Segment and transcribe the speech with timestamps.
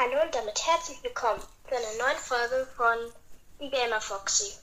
[0.00, 3.12] Hallo und damit herzlich willkommen zu einer neuen Folge von
[3.70, 4.54] Gamer Foxy.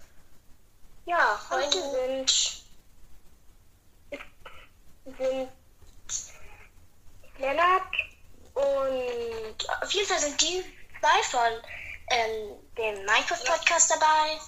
[1.06, 2.64] Ja, heute sind,
[5.20, 5.50] sind
[7.38, 7.84] Lennart
[8.56, 10.64] und auf jeden Fall sind die
[11.00, 11.62] zwei von
[12.10, 14.40] ähm, dem Minecraft Podcast dabei.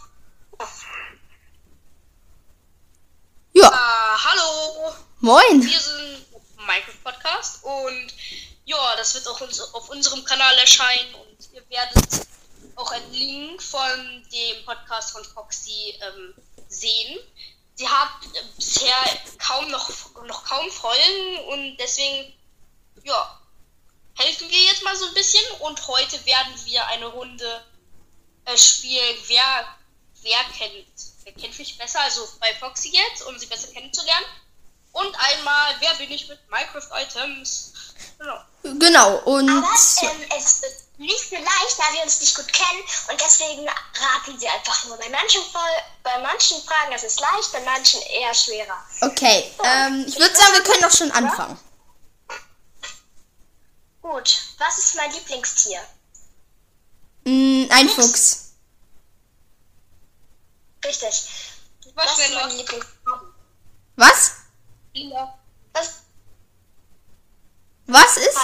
[3.54, 5.62] Ja, Ah, hallo, moin.
[5.62, 6.26] wir sind
[6.58, 8.08] Minecraft Podcast und
[8.70, 12.28] ja, das wird auch uns, auf unserem Kanal erscheinen und ihr werdet
[12.76, 16.36] auch einen Link von dem Podcast von Foxy ähm,
[16.68, 17.20] sehen.
[17.74, 18.94] Sie hat äh, bisher
[19.40, 19.90] kaum noch,
[20.24, 22.32] noch kaum Folgen und deswegen
[23.04, 23.42] ja,
[24.16, 27.66] helfen wir jetzt mal so ein bisschen und heute werden wir eine Runde
[28.46, 29.78] äh, spielen, wer,
[30.22, 30.86] wer kennt,
[31.24, 34.28] wer kennt mich besser, also bei Foxy jetzt, um sie besser kennenzulernen.
[34.92, 37.74] Und einmal, wer bin ich mit Minecraft-Items?
[38.18, 38.40] Genau.
[38.64, 42.82] Genau, und Aber ähm, es wird nicht so leicht, da wir uns nicht gut kennen
[43.10, 44.98] und deswegen raten sie einfach nur.
[44.98, 45.42] Bei manchen,
[46.04, 48.84] bei manchen Fragen ist es leicht, bei manchen eher schwerer.
[49.02, 49.50] okay.
[49.64, 51.58] Ähm, ich würde sagen, wir können doch schon anfangen.
[54.02, 55.80] Gut, was ist mein Lieblingstier?
[57.26, 58.54] Mm, ein Fuchs.
[60.86, 61.24] Richtig.
[61.96, 62.48] Was Was ist schneller?
[62.48, 63.34] mein Lieblingsfarbe?
[63.96, 64.32] Was?
[64.94, 65.38] Lila.
[65.74, 66.02] Was
[67.92, 68.38] Was ist?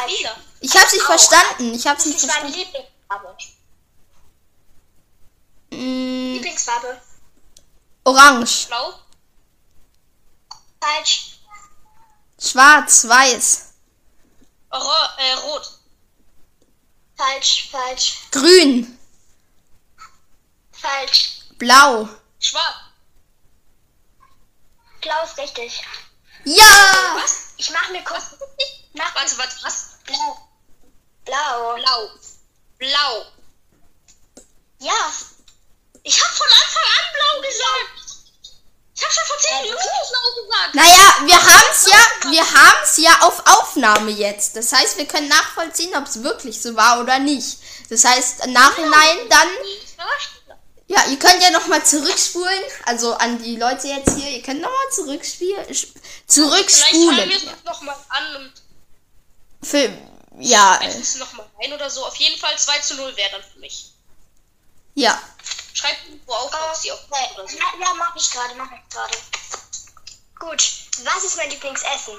[0.59, 1.05] Ich hab's nicht Au.
[1.05, 1.73] verstanden.
[1.75, 2.87] Ich hab's ist nicht nicht meine verstanden.
[3.09, 3.37] Lieblingsfarbe?
[5.71, 7.01] Mm, Lieblingsfarbe?
[8.05, 8.93] orange, Blau.
[10.81, 11.39] Falsch.
[12.39, 13.73] schwarz, weiß,
[14.71, 15.79] Ro äh, rot.
[17.17, 18.99] Falsch, falsch, grün,
[20.71, 21.39] falsch.
[21.57, 22.09] blau.
[22.39, 22.75] Schwarz.
[25.01, 25.83] Blau ist richtig.
[26.45, 27.15] Ja!
[27.21, 27.53] Was?
[27.57, 28.23] Ich mach mir kurz.
[28.97, 29.85] Mach mir Warte, warte, was?
[30.05, 30.49] blau.
[31.25, 31.75] Blau.
[31.75, 32.09] Blau.
[32.77, 33.25] Blau.
[34.79, 35.11] Ja.
[36.03, 37.89] Ich hab von Anfang an blau gesagt.
[38.97, 40.75] Ich hab schon vor 10 Minuten blau gesagt.
[40.75, 44.55] Naja, wir haben's ja, wir haben's ja auf Aufnahme jetzt.
[44.55, 47.57] Das heißt, wir können nachvollziehen, ob es wirklich so war oder nicht.
[47.89, 49.47] Das heißt, im Nachhinein dann.
[50.87, 52.63] Ja, ihr könnt ja nochmal zurückspulen.
[52.85, 55.65] Also an die Leute jetzt hier, ihr könnt nochmal zurückspielen.
[55.69, 55.87] sch-
[56.27, 57.31] Vielleicht hören wir Zurückspulen.
[57.57, 58.53] es nochmal an und
[59.65, 59.91] Für,
[60.39, 62.05] ja, äh, es nochmal ein oder so.
[62.05, 63.93] Auf jeden Fall 2 zu 0 wäre dann für mich.
[64.95, 65.21] ja.
[65.73, 67.29] Schreibt irgendwo auf, Foxy auf Okay.
[67.33, 67.57] oder so.
[67.57, 69.17] Ja, ja, mach ich gerade, mach ich gerade.
[70.39, 70.63] Gut.
[71.03, 72.13] Was ist mein Lieblingsessen?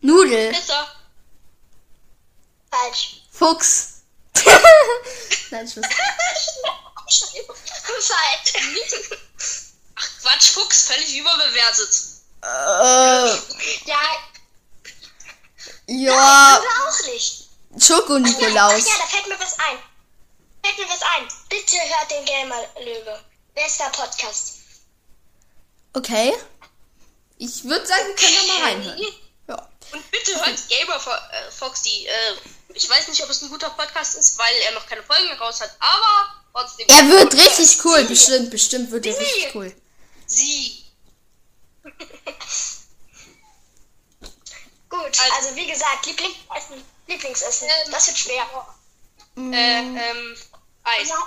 [0.00, 0.86] Nudel, Pizza.
[2.70, 3.22] Falsch.
[3.32, 4.02] Fuchs.
[5.50, 5.84] Nein, Spaß.
[5.84, 6.48] Falsch.
[9.96, 11.94] Ach Quatsch, Fuchs, völlig überbewertet.
[12.42, 12.46] Äh,
[16.00, 17.48] ja, oder auch nicht.
[17.78, 18.86] Schoko-Nikolaus.
[18.86, 19.78] Ja, da fällt mir was ein.
[20.62, 21.28] Fällt mir was ein.
[21.48, 23.24] Bitte hört den Gamer Löwe.
[23.54, 24.58] Bester Podcast.
[25.94, 26.32] Okay.
[27.38, 29.00] Ich würde sagen, wir können da mal reinhören.
[29.48, 29.68] Ja.
[29.92, 32.06] Und bitte hört Gamer Fo äh, Foxy.
[32.06, 32.34] Äh,
[32.74, 35.60] ich weiß nicht, ob es ein guter Podcast ist, weil er noch keine Folgen raus
[35.60, 36.86] hat, aber trotzdem.
[36.88, 39.74] Er wird richtig cool, bestimmt, bestimmt wird er richtig cool.
[40.26, 40.84] Sie.
[44.92, 46.84] Gut, Also- also, wie gesagt, Lieblingsessen.
[47.06, 47.66] Lieblingsessen.
[47.66, 48.46] Ähm, das wird schwer.
[49.36, 50.36] Äh, ähm,
[50.84, 51.08] Eis.
[51.08, 51.26] Ja.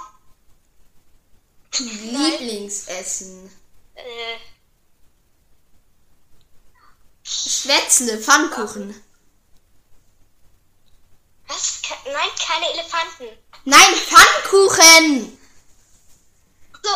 [1.79, 3.51] Lieblingsessen.
[3.95, 4.37] Äh,
[7.23, 9.03] Schwätzle, Pfannkuchen.
[11.47, 11.81] Was?
[11.81, 13.35] Ke Nein, keine Elefanten.
[13.63, 15.39] Nein, Pfannkuchen!
[16.83, 16.89] So.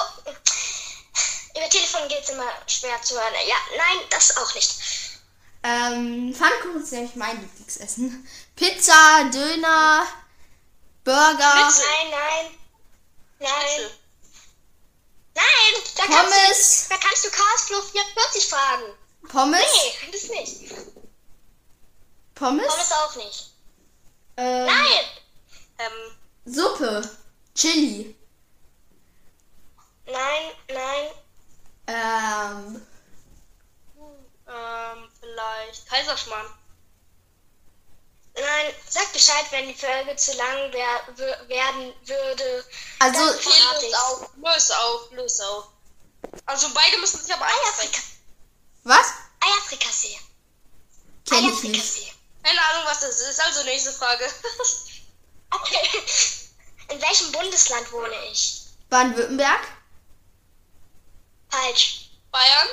[1.58, 3.34] Über Telefon geht es immer schwer zu hören.
[3.48, 5.09] Ja, nein, das auch nicht.
[5.64, 8.28] Ähm, Pfannkuchen ist nämlich mein Lieblingsessen.
[8.56, 10.06] Pizza, Döner,
[11.04, 11.86] Burger, Schnitzel.
[12.12, 12.52] Nein, nein.
[13.40, 13.90] Nein.
[15.36, 18.84] Nein, da kannst, Pommes, du, da kannst du Castflow 44 fragen.
[19.30, 20.72] Pommes, Nee, das nicht.
[22.36, 23.52] Pommes, Pommes auch nicht.
[24.38, 25.06] ähm, Nein.
[25.78, 27.18] Ähm, Suppe,
[27.56, 28.16] Chili,
[30.06, 31.12] Nein, nein.
[31.88, 32.88] ähm,
[34.48, 36.54] ähm, vielleicht Kaiserschmarrn.
[38.36, 42.66] Nein, sag Bescheid, wenn die Folge zu lang wär, werden würde.
[43.00, 43.98] also, löse ich's.
[43.98, 45.66] auf, löse auf, löse auf.
[46.46, 47.46] Also beide müssen sich aber.
[47.46, 48.18] Eierfrikassee.
[48.84, 49.08] was?
[49.42, 50.20] Eierfrikassee.
[51.28, 52.14] Kenn ich nicht.
[52.44, 53.40] Keine Ahnung, was das ist.
[53.40, 54.26] Also nächste Frage.
[55.52, 56.04] Okay.
[56.90, 58.66] In welchem Bundesland wohne ich?
[58.92, 59.68] Baden-Württemberg,
[61.50, 62.12] Falsch.
[62.32, 62.68] Bayern,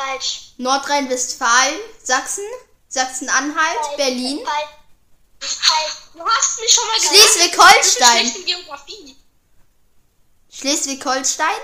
[0.00, 0.52] Falsch.
[0.56, 2.44] Nordrhein-Westfalen, Sachsen,
[2.88, 3.96] Sachsen-Anhalt, Falsch.
[3.96, 5.92] Berlin, Falsch.
[6.14, 7.16] Du hast mich schon mal gesagt.
[7.16, 8.32] Schleswig-Holstein.
[10.50, 11.60] Schleswig-Holstein.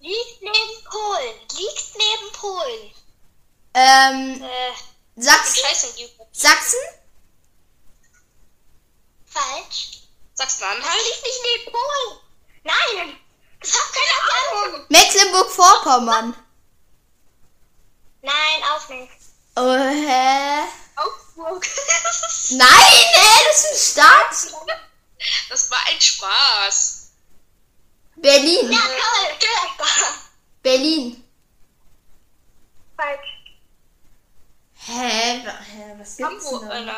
[0.00, 1.34] Liegt neben Polen.
[1.56, 2.94] Liegt neben Polen.
[3.74, 5.60] Ähm, Äh, Sachsen.
[6.32, 6.78] Sachsen?
[9.26, 10.00] falsch.
[10.34, 11.02] Sachsen-Anhalt?
[11.04, 12.20] liegt nicht neben Polen.
[12.64, 13.18] Nein.
[13.60, 14.86] Das hat keine Ahnung.
[14.88, 16.43] Mecklenburg-Vorpommern.
[18.24, 19.12] Nein, auch nicht.
[19.56, 20.62] Oh, hä?
[20.96, 21.66] Augsburg.
[22.52, 23.44] Nein, hä?
[23.48, 24.36] Das ist eine Stadt.
[25.50, 27.10] das war ein Spaß.
[28.16, 28.72] Berlin.
[28.72, 29.36] Ja, toll.
[29.38, 30.14] Gladbach.
[30.62, 31.22] Berlin.
[32.96, 33.28] Falsch.
[34.86, 35.42] Hä?
[35.42, 35.94] Hä?
[35.98, 36.70] Was gibt's Hamburg.
[36.70, 36.88] denn.
[36.88, 36.94] Äh,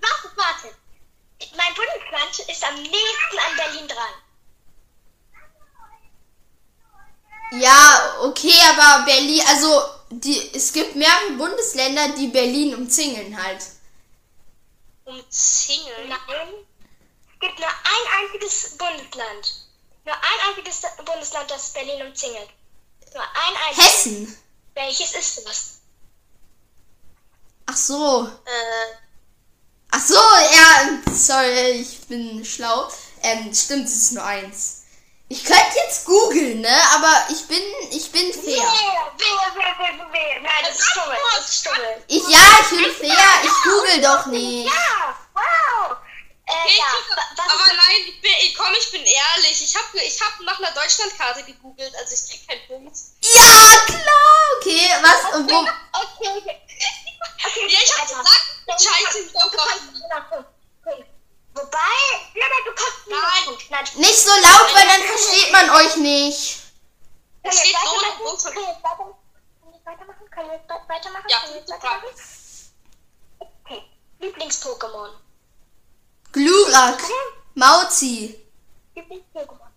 [0.00, 0.74] Warte, warte.
[1.56, 4.14] Mein Bundesland ist am nächsten an Berlin dran.
[7.52, 13.64] Ja, okay, aber Berlin, also die, es gibt mehrere Bundesländer, die Berlin umzingeln halt.
[15.04, 16.08] Umzingeln.
[16.08, 16.48] Nein.
[17.32, 19.54] Es gibt nur ein einziges Bundesland.
[20.04, 22.48] Nur ein einziges Bundesland, das Berlin umzingelt.
[23.14, 23.84] Nur ein einziges.
[23.84, 24.38] Hessen.
[24.74, 25.78] Welches ist das?
[27.66, 28.26] Ach so.
[28.44, 28.96] Äh,
[29.90, 32.88] Ach so, ja, sorry, ich bin schlau.
[33.22, 34.75] Ähm, stimmt, es ist nur eins.
[35.28, 36.82] Ich könnte jetzt googeln, ne?
[36.94, 38.62] Aber ich bin, ich bin fair.
[39.18, 40.40] Wer, wer, wer, wer?
[40.40, 41.16] Nein, das ist Stummel.
[41.36, 42.04] Das ist Stummel.
[42.06, 43.24] Ich, ja, ich bin fair.
[43.42, 44.66] Ich google doch nicht.
[44.66, 45.96] Ja, wow.
[46.48, 49.60] Äh, okay, ja, ich, aber nein, ich, bin, ich, komm, ich bin ehrlich.
[49.60, 52.96] Ich habe ich hab nach einer Deutschlandkarte gegoogelt, also ich krieg keinen Punkt.
[53.22, 54.06] Ja, klar.
[54.60, 55.34] Okay, was?
[55.34, 55.58] Und wo?
[55.58, 56.60] Okay, okay.
[57.44, 58.46] okay Ja, ich hab gesagt,
[58.80, 59.98] scheiße Du kannst Geografie.
[59.98, 60.48] nur noch Punkt.
[60.84, 61.06] Punkt.
[61.56, 61.96] Wobei,
[62.34, 63.58] ja, nein, du kannst noch Nein.
[63.70, 66.58] Nein, Nicht so laut, weil dann versteht man euch nicht.
[67.42, 68.18] Wir steht so weitermachen?
[68.20, 68.44] groß.
[68.44, 70.30] Können wir weitermachen?
[70.30, 71.24] Können wir weitermachen?
[71.28, 71.82] Ja, Können wir jetzt super.
[71.82, 72.14] weitermachen?
[73.38, 73.82] Okay.
[74.20, 75.10] Lieblings-Pokémon.
[76.32, 77.02] Glurak.
[77.54, 78.38] Mauzi.
[78.94, 79.70] Lieblings-Pokémon.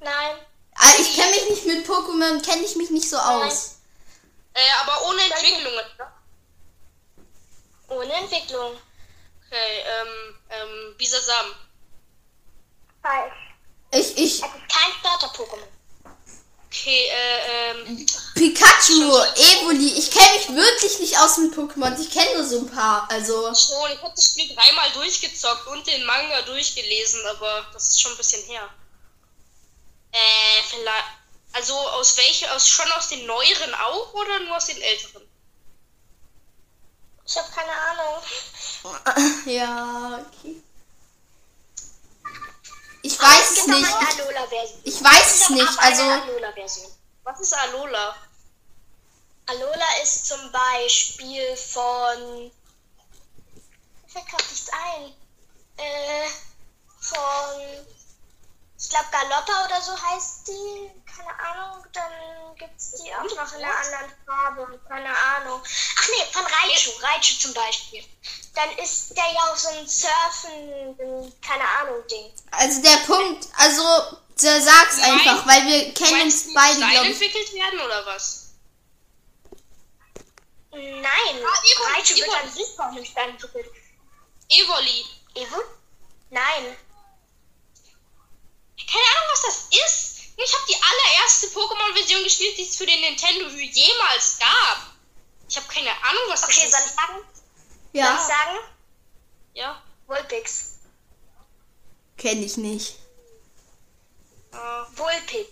[0.00, 0.36] Nein.
[0.74, 3.76] Ah, ich kenne mich nicht mit Pokémon, kenne ich mich nicht so aus.
[4.54, 5.84] Äh, aber ohne Entwicklungen.
[5.98, 6.12] ne?
[7.88, 8.76] Ohne Entwicklung.
[9.52, 11.54] Okay, ähm, ähm, Bisasam.
[13.02, 13.34] Falsch.
[13.92, 15.68] Ich, ich, Es ist kein Starter-Pokémon.
[16.68, 19.92] Okay, äh, ähm, Pikachu, Evoli.
[19.92, 22.00] Ich kenne mich wirklich nicht aus mit Pokémon.
[22.00, 23.06] Ich kenne nur so ein paar.
[23.10, 28.00] Also, schon, ich habe das Spiel dreimal durchgezockt und den Manga durchgelesen, aber das ist
[28.00, 28.66] schon ein bisschen her.
[30.12, 31.04] Äh, vielleicht,
[31.52, 35.31] also aus welche, aus, schon aus den neueren auch oder nur aus den älteren?
[37.24, 38.22] Ich habe keine Ahnung.
[39.46, 40.62] ja, okay.
[43.02, 43.88] Ich weiß es nicht.
[44.84, 45.78] Ich, ich weiß es nicht.
[45.78, 46.02] Also.
[47.24, 48.16] Was ist Alola?
[49.46, 52.50] Alola ist zum Beispiel von.
[54.06, 55.14] Fällt gerade nichts ein.
[55.76, 56.28] Äh,
[57.00, 57.86] von.
[58.78, 60.90] Ich glaube Galoppa oder so heißt die.
[61.16, 61.84] Keine Ahnung.
[61.92, 64.80] Dann gibt es die auch noch in einer anderen Farbe.
[64.88, 65.60] Keine Ahnung.
[65.64, 66.90] Ach nee, von Raichu.
[67.00, 68.04] Raichu zum Beispiel.
[68.54, 72.30] Dann ist der ja auch so ein Surfen, keine Ahnung, Ding.
[72.50, 75.12] also der Punkt, also, der sag's Nein.
[75.12, 77.12] einfach, weil wir kennen uns beide, glaube ich.
[77.12, 78.50] entwickelt werden oder was?
[80.70, 81.02] Nein,
[81.44, 83.70] Ah, Raichu wird an sich dem Stein entwickelt.
[84.48, 85.06] Evoli.
[85.34, 85.56] Evo?
[86.30, 86.76] Nein.
[88.76, 90.11] Keine Ahnung, was das ist.
[90.44, 94.78] Ich habe die allererste Pokémon-Version gespielt, die es für den Nintendo jemals gab.
[95.48, 96.96] Ich habe keine Ahnung, was Okay, das soll ich ist.
[96.96, 97.14] sagen?
[97.14, 97.34] Soll
[97.92, 98.58] ich Ja, sagen?
[99.54, 99.82] Ja.
[100.06, 100.64] Vulpix.
[102.16, 102.96] kenne ich nicht.
[104.52, 104.56] Äh,
[104.96, 105.48] Vulpix.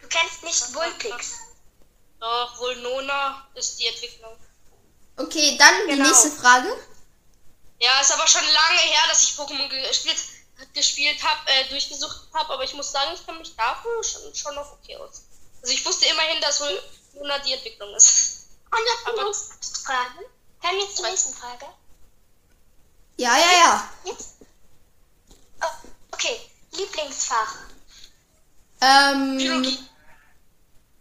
[0.00, 1.32] Du kennst nicht Vulpix.
[2.20, 4.36] doch, wohl Nona ist die Entwicklung.
[5.16, 6.08] Okay, dann die Genau.
[6.08, 6.68] nächste Frage.
[7.80, 10.16] Ja, ist aber schon lange her, dass ich Pokémon gespielt,
[10.72, 14.54] gespielt habe, äh, durchgesucht habe, aber ich muss sagen, ich kann mich dafür schon, schon
[14.54, 15.22] noch okay aus.
[15.62, 16.60] Also ich wusste immerhin, dass
[17.14, 18.46] Nona die Entwicklung ist.
[18.70, 20.30] Und jetzt die Aber- nächste Frage.
[20.60, 21.66] Können wir jetzt zur nächsten Frage?
[23.16, 23.90] Ja, ja, ja.
[24.04, 24.36] Jetzt?
[25.62, 26.40] Oh, okay.
[26.72, 27.54] Lieblingsfach.
[28.80, 29.78] Ähm, Biologie.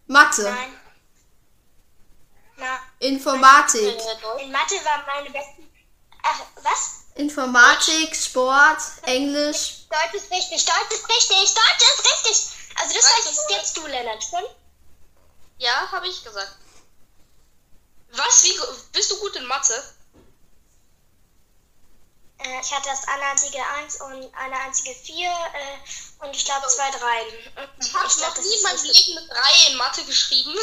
[0.07, 0.79] Mathe, Nein.
[2.57, 5.69] Na, Informatik, Äh, in Mathe waren meine besten.
[6.22, 7.02] Ach, was?
[7.15, 9.86] Informatik, Sport, Englisch.
[9.89, 10.65] Deutsch ist richtig.
[10.65, 11.53] Deutsch ist richtig.
[11.53, 12.53] Deutsch ist richtig.
[12.75, 14.55] Also das Weißt heißt du, jetzt du, Lennart, stimmt?
[15.60, 16.55] Ja, habe ich gesagt.
[18.13, 18.43] Was?
[18.43, 18.53] Wie
[18.91, 19.74] bist du gut in Mathe?
[22.39, 26.67] Äh, ich hatte erst eine einzige 1 und eine einzige 4 äh, und ich glaube
[26.67, 27.27] zwei Dreien.
[27.79, 30.55] Ich habe noch nie mein Leben mit 3 in Mathe geschrieben.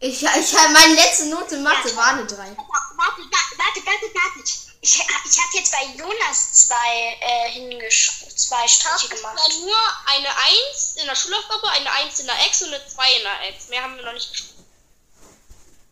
[0.00, 2.36] Ich, ich meine letzte Note in Mathe war eine 3.
[2.36, 4.69] Warte, warte, warte, warte, warte, warte.
[4.82, 9.36] Ich, ich habe jetzt bei Jonas zwei, äh, hingesch zwei Striche gemacht.
[9.36, 13.12] war nur eine 1 in der Schulaufgabe, eine 1 in der Ex und eine 2
[13.12, 13.68] in der Ex.
[13.68, 14.64] Mehr haben wir noch nicht geschrieben.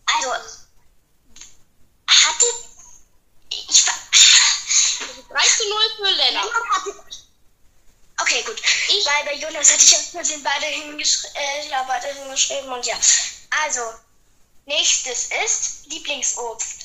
[0.06, 0.46] Also, hatte.
[3.50, 3.94] Ich war.
[5.00, 6.50] Also 3 zu 0 für Lennart.
[8.20, 8.60] Okay, gut.
[8.88, 12.84] Ich- Weil bei Jonas hatte ich aus Versehen beide, hingeschri äh, ja, beide hingeschrieben und
[12.86, 12.98] ja.
[13.64, 13.82] Also,
[14.64, 16.77] nächstes ist Lieblingsobst.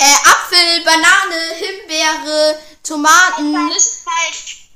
[0.00, 3.54] Äh, Apfel, Banane, Himbeere, Tomaten.
[3.54, 3.84] Falsch.
[4.02, 4.70] Falsch.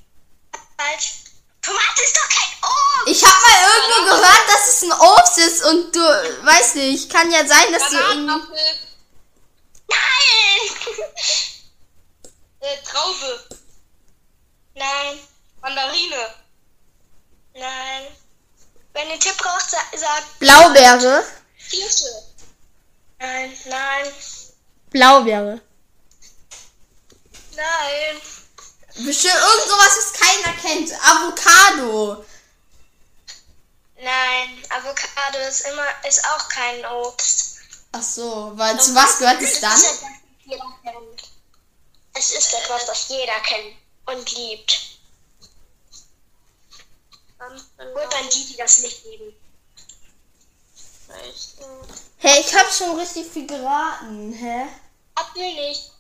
[0.77, 1.15] Falsch.
[1.63, 3.07] Tomate ist doch kein Obst.
[3.07, 7.31] Ich habe mal irgendwo gehört, dass es ein Obst ist und du, weiß nicht, kann
[7.31, 8.27] ja sein, dass du irgendwie...
[8.27, 8.59] Bananenapfel,
[9.89, 10.97] Nein.
[12.61, 13.49] äh, Traube,
[14.75, 15.21] Nein.
[15.63, 16.35] Mandarine,
[17.55, 18.07] Nein.
[18.93, 21.25] Wenn ihr Tipp braucht, sa sagt Blaubeere.
[21.71, 22.13] Kirsche,
[23.19, 24.13] nein, nein,
[24.95, 25.61] Blaubeere.
[27.57, 28.23] nein.
[29.05, 30.93] Bestimmt irgend sowas, was keiner kennt.
[31.05, 32.25] Avocado.
[33.97, 37.57] Nein, Avocado ist immer ist auch kein Obst.
[37.91, 39.73] Ach so, weil zu was gehört es dann?
[39.73, 40.03] ist
[40.45, 40.71] etwas.
[42.15, 44.81] Es ist etwas, das jeder kennt und liebt.
[47.39, 49.35] dann Gut an die, die das nicht lieben.
[52.19, 54.69] Hey, ich habe schon richtig viel geraten, hä?
[55.15, 55.91] Apfel nicht.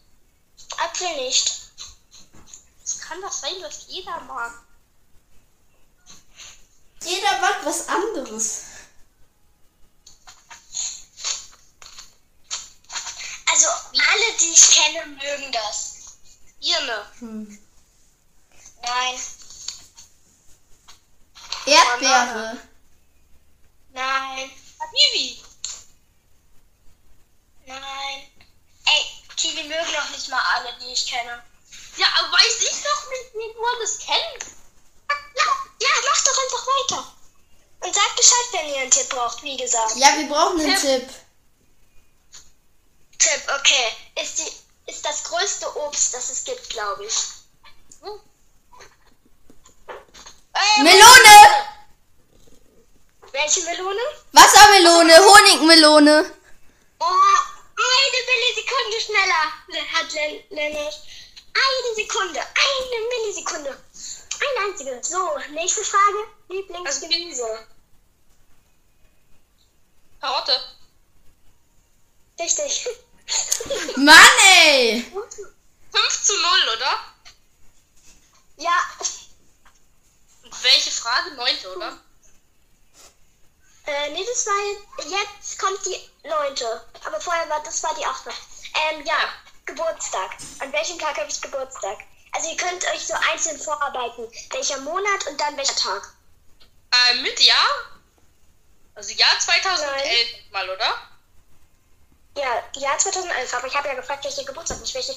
[0.78, 1.52] Apfel nicht.
[2.85, 4.52] Es kann das sein, dass jeder mag.
[7.02, 8.62] Jeder mag was anderes.
[13.50, 15.94] Also alle, die ich kenne, mögen das.
[16.61, 17.59] Birne, Hm.
[18.83, 19.18] Nein,
[21.66, 22.59] Erdbeere.
[23.92, 24.50] nein,
[24.92, 25.42] Kiwi,
[27.66, 28.33] nein.
[28.86, 29.04] Ey,
[29.36, 31.42] Kiwi mögen noch nicht mal alle, die ich kenne.
[31.96, 34.54] Ja, aber weiß ich doch nicht, wie man das kennt.
[35.36, 35.44] Ja,
[35.80, 37.14] ja, mach doch einfach weiter.
[37.80, 39.96] Und sagt Bescheid, wenn ihr einen Tipp braucht, wie gesagt.
[39.96, 41.08] Ja, wir brauchen einen Tipp.
[43.18, 44.22] Tipp, okay.
[44.22, 47.14] Ist, die, ist das größte Obst, das es gibt, glaube ich.
[48.02, 48.20] Hm.
[50.54, 51.64] Äh, Melone.
[53.32, 54.00] Welche Melone?
[54.32, 56.32] Wassermelone, Honigmelone.
[57.00, 57.04] Oh,
[57.84, 61.02] eine Millisekunde schneller le- hat Len Lennart.
[61.54, 63.70] Eine Sekunde, eine Millisekunde.
[63.70, 64.98] Eine einzige.
[65.02, 66.26] So, nächste Frage.
[66.48, 67.66] Lieblingsgemüse.
[70.20, 70.58] Karotte,
[72.40, 72.86] Richtig.
[73.96, 75.02] Mann, ey.
[75.92, 77.04] 5 zu 0, oder?
[78.56, 78.72] ja,
[80.42, 81.30] Und welche Frage?
[81.34, 81.98] Neunte, oder?
[83.86, 86.84] Äh, nee, das war jetzt, kommt die neunte.
[87.04, 88.30] Aber vorher war, das war die achte.
[88.90, 89.18] Ähm, ja,
[89.66, 90.30] Geburtstag.
[90.60, 91.98] An welchem Tag habe ich Geburtstag?
[92.32, 94.26] Also ihr könnt euch so einzeln vorarbeiten.
[94.50, 96.14] Welcher Monat und dann welcher Tag.
[96.92, 97.68] Äh, mit Jahr?
[98.94, 100.94] Also Jahr 2011 mal, oder?
[102.36, 103.54] Ja, Jahr 2011.
[103.54, 105.14] Aber ich habe ja gefragt, welcher Geburtstag, nicht welcher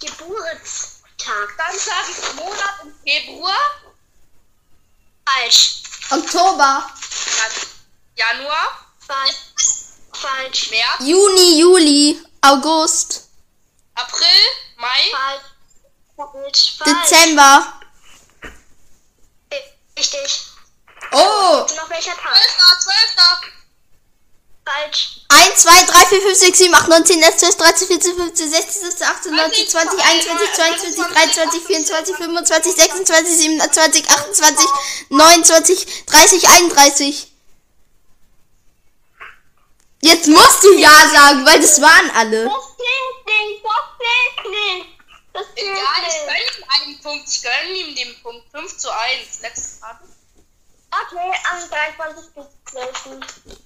[0.00, 1.56] Geburtstag.
[1.56, 3.58] Dann sage ich Monat im Februar,
[5.24, 5.82] Falsch.
[6.10, 6.90] Oktober,
[7.38, 7.71] Jan
[8.14, 9.36] Januar, Falsch.
[10.12, 10.70] Falsch.
[10.70, 13.28] März, Juni, Juli, August,
[13.94, 14.26] April,
[14.76, 15.10] Mai,
[16.16, 16.78] Falsch.
[16.78, 16.78] Falsch.
[16.84, 17.72] Dezember.
[19.98, 20.46] Richtig.
[21.12, 21.66] Oh.
[21.76, 22.34] Noch welcher Tag?
[22.34, 22.84] 12.
[22.84, 23.52] 12.
[24.64, 25.20] Falsch.
[25.28, 28.48] 1, 2, 3, 4, 5, 6, 7, 8, 9, 10, 11, 12, 13, 14, 15,
[28.52, 34.06] 16, 17, 18, 19, 20, 21, 22, 23, 24, 25, 26, 27, 28,
[35.10, 35.44] 29,
[36.06, 37.31] 30, 31.
[40.04, 42.44] Jetzt musst du Ja sagen, weil das waren alle.
[42.44, 43.64] Das zählt nicht.
[43.64, 44.86] Das zählt nicht.
[45.32, 46.26] Das zählt Egal, ich nicht.
[46.26, 47.28] gönne ihm einen Punkt.
[47.28, 48.50] Ich gönne ihm den Punkt.
[48.50, 49.40] 5 zu 1.
[49.42, 50.04] Letzte Frage.
[50.90, 53.56] Okay, am 23.12.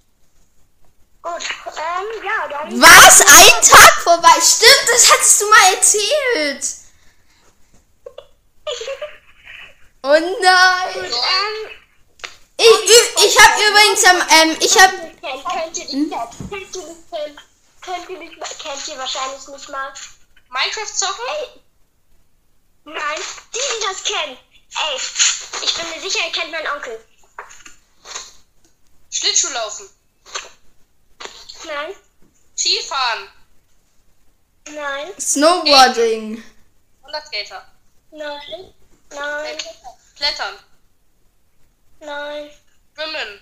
[1.23, 2.81] Gut, ähm, ja, dann.
[2.81, 3.21] Was?
[3.23, 4.40] Ein Tag vorbei?
[4.40, 6.64] Stimmt, das hattest du mal erzählt.
[10.02, 11.05] Oh nein.
[11.05, 11.71] Ähm,
[12.58, 16.10] Ich, ü- ich habe übrigens am, ähm, ich habe kennt, könnt ihr nicht kennen.
[16.50, 17.40] Könnt ihr nicht kennen.
[17.82, 19.92] Könnt ihr nicht mal, kennt ihr wahrscheinlich nicht mal.
[20.48, 21.25] Minecraft zocken?
[21.28, 21.60] Ey.
[22.84, 23.20] Nein,
[23.54, 24.38] die, die das kennen.
[24.88, 24.96] Ey,
[25.62, 27.04] ich bin mir sicher, ihr kennt meinen Onkel.
[29.10, 29.88] Schlittschuhlaufen.
[31.66, 31.94] Nein,
[32.56, 33.28] Skifahren.
[34.68, 36.42] nein, Snowboarding.
[37.04, 37.66] Rollerskater.
[38.12, 38.75] nein,
[39.10, 39.58] nein,
[40.16, 40.54] Klettern.
[42.06, 42.50] Nein.
[42.94, 43.40] Schwimmen.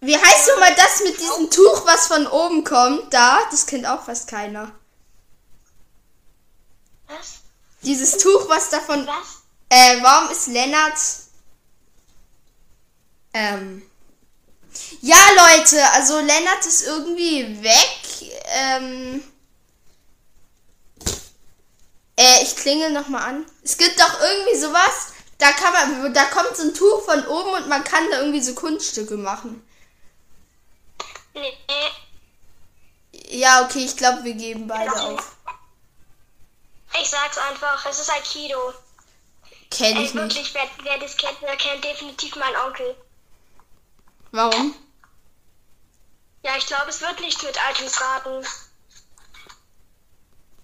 [0.00, 3.86] Wie heißt nochmal das, das mit diesem Tuch, was von oben kommt, da, das kennt
[3.86, 4.72] auch fast keiner.
[7.06, 7.42] Was?
[7.82, 9.06] Dieses Tuch, was da von.
[9.06, 9.42] Was?
[9.68, 10.98] Äh, warum ist Lennart.
[13.32, 13.82] Ähm.
[15.00, 18.32] Ja, Leute, also Lennart ist irgendwie weg.
[18.46, 19.22] Ähm.
[22.16, 23.46] Äh, ich klingel nochmal an.
[23.62, 25.11] Es gibt doch irgendwie sowas.
[25.42, 28.40] Da kann man, da kommt so ein Tuch von oben und man kann da irgendwie
[28.40, 29.66] so Kunststücke machen.
[31.34, 31.58] Nee.
[33.28, 35.34] Ja, okay, ich glaube, wir geben beide auf.
[37.00, 38.72] Ich sag's einfach, es ist Aikido.
[39.68, 40.36] Kenn Ey, ich nicht.
[40.36, 42.94] wirklich, wer, wer das kennt, der kennt definitiv meinen Onkel.
[44.30, 44.76] Warum?
[46.44, 48.46] Ja, ich glaube, es wird nicht mit Items raten.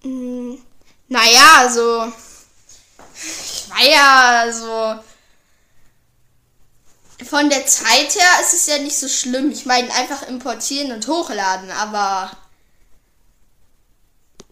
[0.03, 0.65] Hm,
[1.09, 2.13] naja, also.
[3.23, 5.03] Ich war ja, also.
[7.27, 9.51] Von der Zeit her ist es ja nicht so schlimm.
[9.51, 12.31] Ich meine, einfach importieren und hochladen, aber.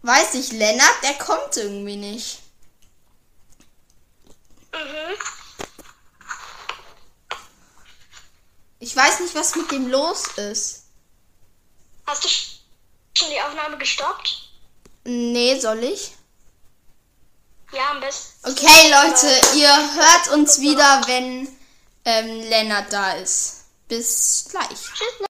[0.01, 2.39] Weiß nicht, Lennart, der kommt irgendwie nicht.
[4.73, 5.15] Mhm.
[8.79, 10.83] Ich weiß nicht, was mit dem los ist.
[12.05, 12.57] Hast du sch-
[13.17, 14.49] schon die Aufnahme gestoppt?
[15.03, 16.11] Nee, soll ich?
[17.71, 18.49] Ja, am besten.
[18.49, 21.47] Okay, Leute, ihr hört uns wieder, wenn
[22.05, 23.65] ähm, Lennart da ist.
[23.87, 24.67] Bis gleich.
[24.69, 25.27] Tschüss.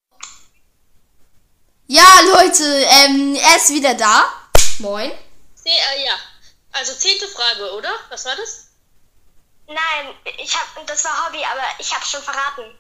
[1.88, 4.26] Ja, Leute, ähm, er ist wieder da.
[4.80, 5.12] Moin.
[5.64, 6.14] Nee, äh, ja.
[6.74, 7.92] Also zehnte Frage, oder?
[8.10, 8.68] Was war das?
[9.68, 12.78] Nein, ich hab, das war Hobby, aber ich hab's schon verraten.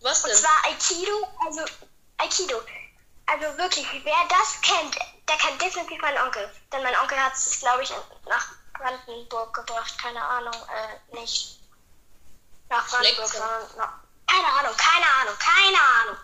[0.00, 0.38] Was Und denn?
[0.38, 1.60] zwar Aikido, also
[2.18, 2.62] Aikido.
[3.26, 4.96] Also wirklich, wer das kennt,
[5.28, 6.50] der kennt definitiv meinen Onkel.
[6.72, 7.90] Denn mein Onkel hat es, glaube ich,
[8.28, 8.46] nach
[8.80, 9.94] Brandenburg gebracht.
[10.00, 11.58] Keine Ahnung, äh, nicht
[12.68, 13.92] nach Brandenburg, sondern nach,
[14.26, 16.16] keine Ahnung, keine Ahnung, keine Ahnung.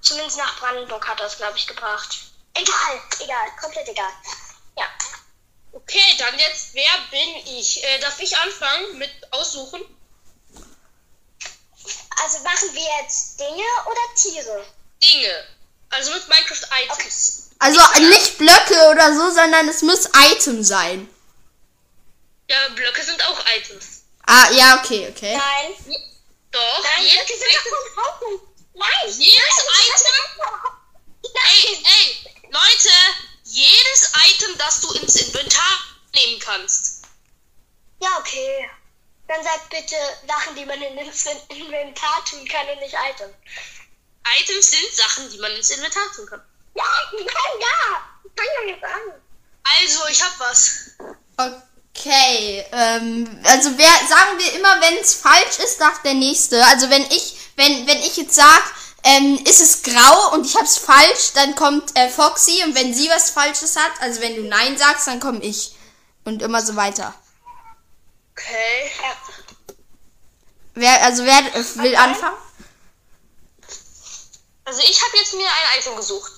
[0.00, 2.18] Zumindest nach Brandenburg hat er es, glaube ich, gebracht.
[2.54, 4.10] Egal, egal, komplett egal.
[4.76, 4.86] Ja.
[5.72, 7.82] Okay, dann jetzt, wer bin ich?
[7.82, 9.82] Äh, darf ich anfangen mit aussuchen?
[12.22, 14.64] Also machen wir jetzt Dinge oder Tiere?
[15.02, 15.44] Dinge.
[15.90, 17.50] Also mit Minecraft Items.
[17.58, 21.08] Also nicht Blöcke oder so, sondern es muss Item sein.
[22.48, 24.04] Ja, Blöcke sind auch Items.
[24.26, 25.36] Ah, ja, okay, okay.
[25.36, 25.96] Nein.
[26.50, 27.52] Doch, Nein, jedes, Blöcke sind
[27.96, 28.40] doch von.
[28.74, 28.90] Nein.
[29.06, 30.74] jedes nein, Item.
[31.34, 32.90] Ey, ey, Leute,
[33.44, 35.78] jedes Item, das du ins Inventar
[36.14, 37.02] nehmen kannst.
[38.00, 38.70] Ja, okay.
[39.26, 43.32] Dann sag bitte Sachen, die man in ins Inventar tun kann und nicht Item.
[44.38, 46.42] Items sind Sachen, die man ins Inventar tun kann.
[46.74, 48.10] Ja, nein, ja.
[48.36, 49.22] Fang doch jetzt an.
[49.64, 50.90] Also, ich hab was.
[51.36, 51.62] Okay,
[52.72, 56.64] ähm, also wer, sagen wir immer, wenn es falsch ist, sagt der Nächste.
[56.66, 58.62] Also wenn ich, wenn, wenn ich jetzt sag,
[59.04, 63.08] ähm, ist es grau und ich hab's falsch, dann kommt äh, Foxy und wenn sie
[63.10, 65.74] was Falsches hat, also wenn du Nein sagst, dann komme ich.
[66.24, 67.14] Und immer so weiter.
[68.32, 68.90] Okay.
[70.74, 71.96] Wer, also wer äh, will Okay.
[71.96, 72.36] anfangen?
[74.64, 76.32] Also, ich habe jetzt mir ein Item gesucht.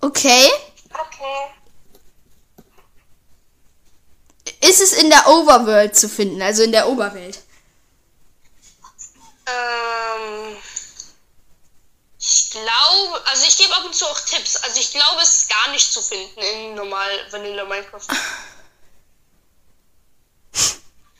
[0.00, 0.50] Okay.
[0.90, 1.61] Okay.
[4.62, 7.40] Ist es in der Overworld zu finden, also in der Oberwelt?
[9.46, 10.56] Ähm.
[12.20, 14.56] Ich glaube, also ich gebe ab und zu auch Tipps.
[14.56, 18.06] Also ich glaube, es ist gar nicht zu finden in normal Vanilla Minecraft.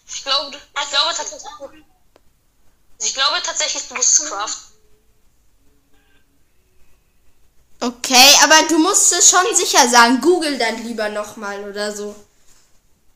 [0.07, 1.51] Ich glaube, ich glaube tatsächlich.
[1.51, 1.73] Also
[3.01, 4.73] ich glaube tatsächlich, du musst es craften.
[7.81, 10.21] Okay, aber du musst es schon sicher sagen.
[10.21, 12.15] Google dann lieber nochmal oder so.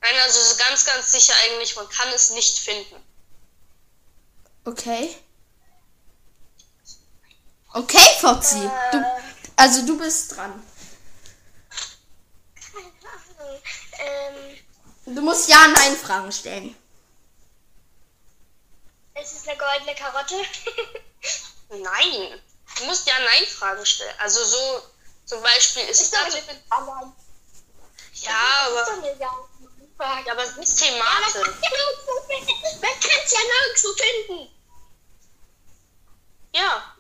[0.09, 3.03] Nein, also es ist ganz, ganz sicher eigentlich, man kann es nicht finden.
[4.65, 5.17] Okay.
[7.73, 8.71] Okay, Foxy.
[8.93, 9.05] Du,
[9.57, 10.63] also du bist dran.
[13.99, 14.59] Ähm,
[15.07, 16.77] Du musst Ja, Nein Fragen stellen.
[19.21, 20.35] ist es eine goldene Karotte?
[21.71, 22.41] Nein.
[22.79, 24.15] Du musst ja Nein-Fragen stellen.
[24.19, 24.83] Also so,
[25.25, 26.63] zum Beispiel, ist es doch dazu eine- finden?
[26.69, 27.13] aber,
[28.15, 28.69] Ja,
[29.99, 32.81] ist aber, es ist man kann ja finden.
[32.81, 34.55] Man kann es ja nirgendwo finden.
[36.55, 36.95] Ja.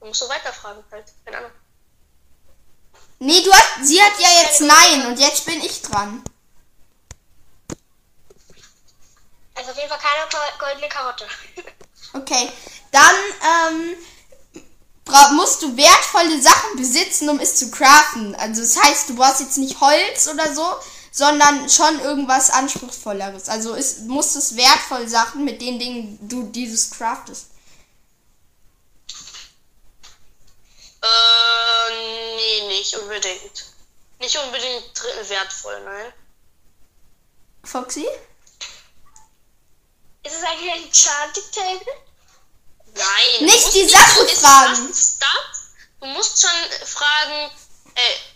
[0.00, 1.06] Du musst so weiterfragen halt.
[1.24, 1.50] Keine Ahnung.
[3.18, 6.22] Nee, du hast, sie hat ja jetzt Nein und jetzt bin ich dran.
[9.54, 11.26] Also auf jeden Fall keine goldene Karotte.
[12.12, 12.50] Okay,
[12.92, 13.14] dann
[13.74, 13.96] ähm,
[15.04, 18.34] bra- musst du wertvolle Sachen besitzen, um es zu craften.
[18.36, 20.76] Also das heißt, du brauchst jetzt nicht Holz oder so,
[21.16, 23.48] sondern schon irgendwas anspruchsvolleres.
[23.48, 27.46] Also es muss es wertvolle Sachen mit den Dingen, du dieses craftest.
[32.36, 33.64] Nee, nicht unbedingt.
[34.18, 36.12] Nicht unbedingt wertvoll, nein.
[37.64, 38.06] Foxy?
[40.22, 41.92] Ist es eigentlich ein Enchanted Table?
[42.94, 43.46] Nein.
[43.46, 44.94] Nicht die Sachen ist fragen.
[46.00, 47.50] Du musst schon fragen,
[47.94, 48.35] ey,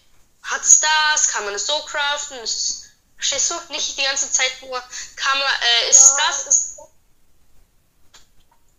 [0.50, 1.28] hat es das?
[1.28, 2.38] Kann man es so craften?
[2.38, 2.82] Ist es,
[3.16, 3.72] verstehst du?
[3.72, 4.80] Nicht die ganze Zeit nur,
[5.16, 6.26] kann man, äh, ist es Ja.
[6.26, 6.46] das?
[6.46, 6.78] Ist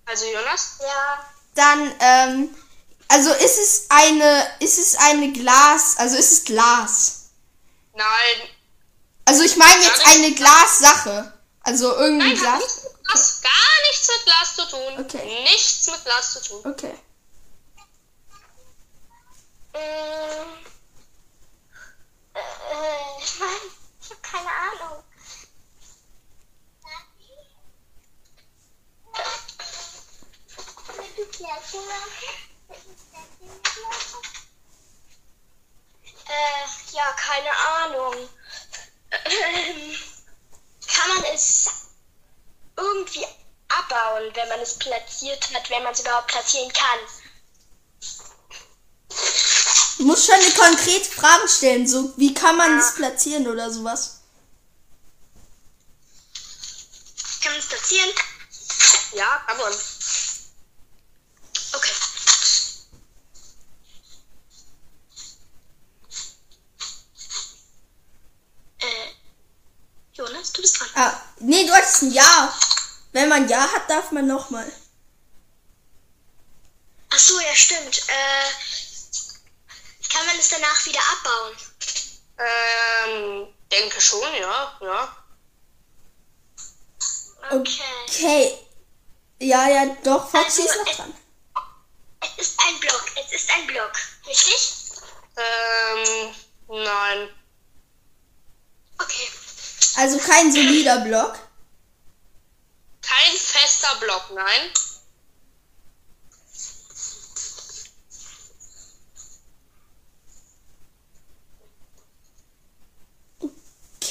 [0.06, 0.70] also Jonas?
[0.82, 1.26] Ja.
[1.56, 2.56] Dann, ähm,
[3.08, 7.30] also ist es eine, ist es eine Glas, also ist es Glas?
[7.94, 8.50] Nein.
[9.26, 11.34] Also ich meine jetzt eine Glassache.
[11.64, 12.60] Also irgendein Nein, hat Glas.
[12.60, 15.06] nichts mit Glas, gar nichts mit Glas zu tun.
[15.06, 15.44] Okay.
[15.44, 16.62] Nichts mit Glas zu tun.
[16.66, 16.96] Okay.
[19.74, 20.71] Mm.
[22.34, 22.40] Äh,
[23.40, 25.04] nein, ich habe keine Ahnung.
[36.28, 38.30] Äh, ja, keine Ahnung.
[39.12, 39.98] Ähm,
[40.88, 41.70] Kann man es
[42.78, 43.26] irgendwie
[43.68, 47.00] abbauen, wenn man es platziert hat, wenn man es überhaupt platzieren kann?
[49.98, 54.22] Du musst schon eine konkrete Frage stellen, so wie kann man es platzieren oder sowas.
[57.42, 58.10] Kann man es platzieren?
[59.14, 59.74] Ja, kann man.
[61.74, 61.92] Okay.
[68.80, 68.88] Äh,
[70.14, 70.90] Jonas, du bist dran.
[70.96, 72.58] Ah, nee, du hattest ein Ja.
[73.12, 74.72] Wenn man Ja hat, darf man nochmal.
[77.10, 77.98] Ach so, ja, stimmt.
[78.08, 78.71] Äh,
[80.42, 81.58] es danach wieder abbauen?
[82.38, 85.16] Ähm, denke schon, ja, ja.
[87.52, 87.82] Okay.
[88.08, 88.58] Okay.
[89.40, 91.14] Ja, ja, doch, Foxy Also, ist noch es- dran.
[92.38, 93.04] Es ist ein Block.
[93.16, 93.92] Es ist ein Block.
[94.28, 94.74] Richtig?
[95.38, 96.36] Ähm,
[96.68, 97.30] nein.
[99.00, 99.32] Okay.
[99.96, 101.40] Also kein solider Block.
[103.02, 104.72] Kein fester Block, nein.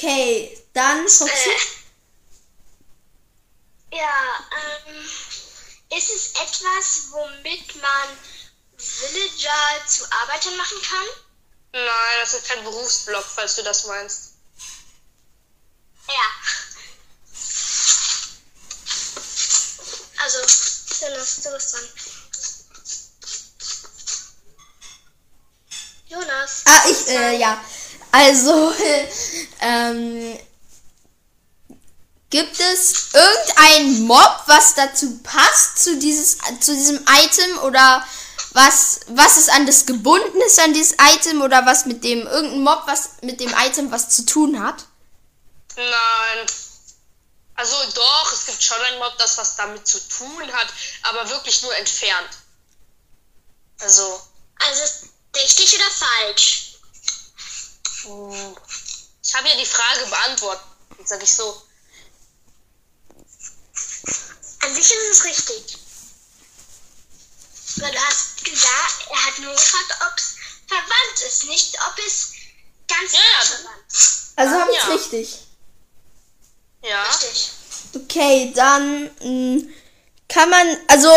[0.01, 1.49] Okay, dann Foxy.
[3.91, 4.39] Äh, ja,
[4.87, 5.05] ähm,
[5.95, 8.17] ist es etwas, womit man
[8.77, 11.05] Villager zu Arbeitern machen kann?
[11.73, 14.33] Nein, das ist kein Berufsblock, falls du das meinst.
[16.07, 16.25] Ja.
[20.17, 20.39] Also,
[21.05, 21.89] Jonas, du bist dran.
[26.07, 26.63] Jonas.
[26.65, 27.63] Ah, ich, äh, ja.
[28.11, 28.73] Also,
[29.61, 30.39] ähm,
[32.29, 38.05] gibt es irgendein Mob, was dazu passt, zu, dieses, zu diesem Item oder
[38.53, 42.63] was, was ist an das gebunden ist an dieses Item oder was mit dem, irgendein
[42.63, 44.85] Mob, was mit dem Item was zu tun hat?
[45.75, 46.47] Nein.
[47.55, 50.67] Also doch, es gibt schon ein Mob, das was damit zu tun hat,
[51.03, 52.29] aber wirklich nur entfernt.
[53.79, 54.21] Also,
[54.59, 56.70] Also, ist richtig oder falsch?
[58.03, 58.55] Hm,
[59.23, 60.63] ich habe ja die Frage beantwortet,
[61.05, 61.61] sag ich so.
[64.63, 65.77] An sich ist es richtig.
[67.77, 70.35] Weil du hast gesagt, er hat nur gefragt, ob es
[70.67, 72.31] verwandt ist, nicht ob es
[72.87, 74.33] ganz Ja, verwandt ist.
[74.35, 74.85] Also habe ich Ja.
[74.93, 75.47] richtig.
[76.83, 77.03] Ja.
[77.03, 77.51] Richtig.
[77.95, 79.63] Okay, dann mh,
[80.27, 81.09] kann man, also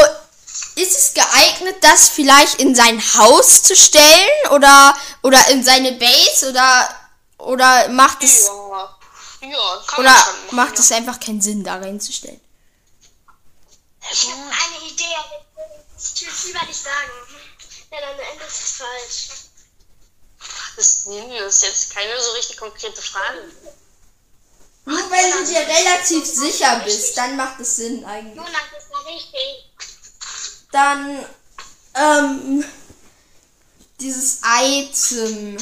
[0.76, 6.50] ist es geeignet, das vielleicht in sein Haus zu stellen oder oder in seine Base
[6.50, 6.88] oder
[7.38, 8.98] oder macht es Ja.
[9.50, 10.80] Ja, kann oder man schon machen, macht ja.
[10.80, 12.40] es einfach keinen Sinn, da reinzustellen?
[14.10, 15.44] Ich habe eine Idee, aber
[15.98, 17.10] ich will es lieber nicht sagen.
[17.90, 19.28] Denn am Ende ist es falsch.
[20.76, 23.50] Das, das ist jetzt keine so richtig konkrete Frage.
[24.86, 28.36] Nur wenn du dir relativ sicher bist, dann macht es Sinn eigentlich.
[28.36, 29.70] Jonas, das war richtig.
[30.74, 31.24] Dann
[31.94, 32.64] ähm,
[34.00, 35.56] dieses Item.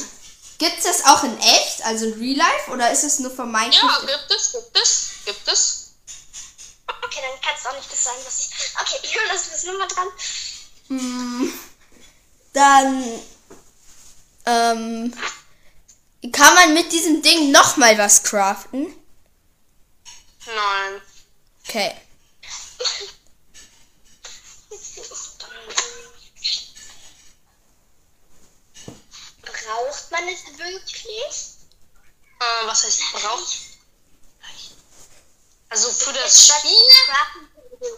[0.57, 3.45] Gibt es das auch in echt, also in Real Life, oder ist es nur von
[3.53, 4.07] Ja, Minecraft?
[4.07, 5.93] gibt es, gibt es, gibt es.
[7.03, 8.49] Okay, dann kannst du auch nicht das sagen, was ich.
[8.81, 10.07] Okay, Jonas, du bist nur mal dran.
[10.87, 11.53] Hm,
[12.53, 13.03] Dann
[14.47, 15.13] ähm,
[16.31, 18.95] kann man mit diesem Ding nochmal was craften.
[20.47, 21.01] Nein.
[21.67, 21.95] Okay.
[29.65, 31.53] Braucht man es wirklich?
[32.39, 33.59] Äh, was heißt braucht?
[35.69, 37.89] Also für das Spiel,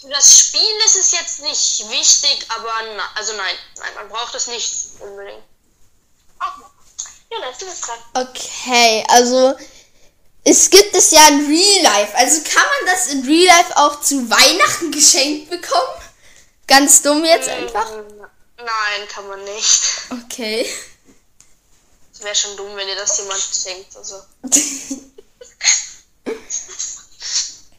[0.00, 4.34] für das Spiel ist es jetzt nicht wichtig, aber na, also nein, nein, man braucht
[4.34, 5.42] es nicht unbedingt.
[6.38, 6.66] Okay.
[7.30, 7.98] Jonas, du bist dran.
[8.28, 9.56] Okay, also
[10.44, 12.14] es gibt es ja in Real Life.
[12.16, 16.02] Also kann man das in Real Life auch zu Weihnachten geschenkt bekommen?
[16.66, 17.90] Ganz dumm jetzt einfach.
[17.90, 18.20] Mm,
[18.58, 19.82] Nein, kann man nicht.
[20.10, 20.70] Okay.
[22.22, 23.96] Wäre schon dumm, wenn dir das jemand schenkt.
[23.96, 24.22] Also.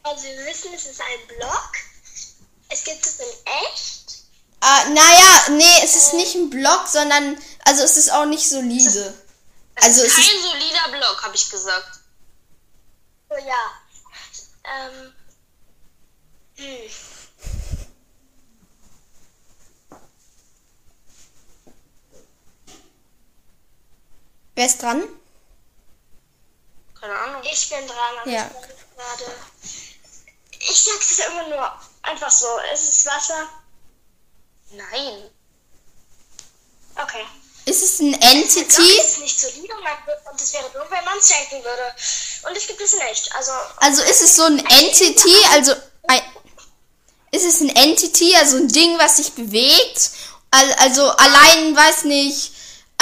[0.06, 1.70] Also wir wissen, es ist ein Blog.
[2.68, 4.24] Es gibt es in echt.
[4.60, 9.14] ah, naja, nee, es ist nicht ein Blog, sondern also es ist auch nicht solide.
[9.76, 12.00] Es Also ist es kein ist solider Blog, habe ich gesagt.
[13.30, 13.72] Oh ja.
[14.64, 15.14] Ähm.
[16.56, 16.90] Hm.
[24.54, 25.02] Wer ist dran?
[27.00, 27.42] Keine Ahnung.
[27.50, 28.18] Ich bin dran.
[28.22, 28.50] aber Ja.
[28.50, 29.32] ich gerade.
[30.60, 32.46] Ich sag's es immer nur einfach so.
[32.72, 33.48] Es ist Wasser.
[34.70, 35.30] Nein.
[36.96, 37.24] Okay.
[37.66, 38.82] Ist es ein Entity?
[39.00, 39.72] ist nicht solide
[40.30, 41.94] und es wäre dumm, wenn man es schenken würde.
[42.48, 43.34] Und es gibt es in echt.
[43.34, 43.52] Also.
[43.78, 45.74] Also ist es so ein Entity, also
[46.06, 46.22] ein,
[47.30, 50.10] ist es ein Entity, also ein Ding, was sich bewegt?
[50.50, 52.52] Al- Also allein, weiß nicht,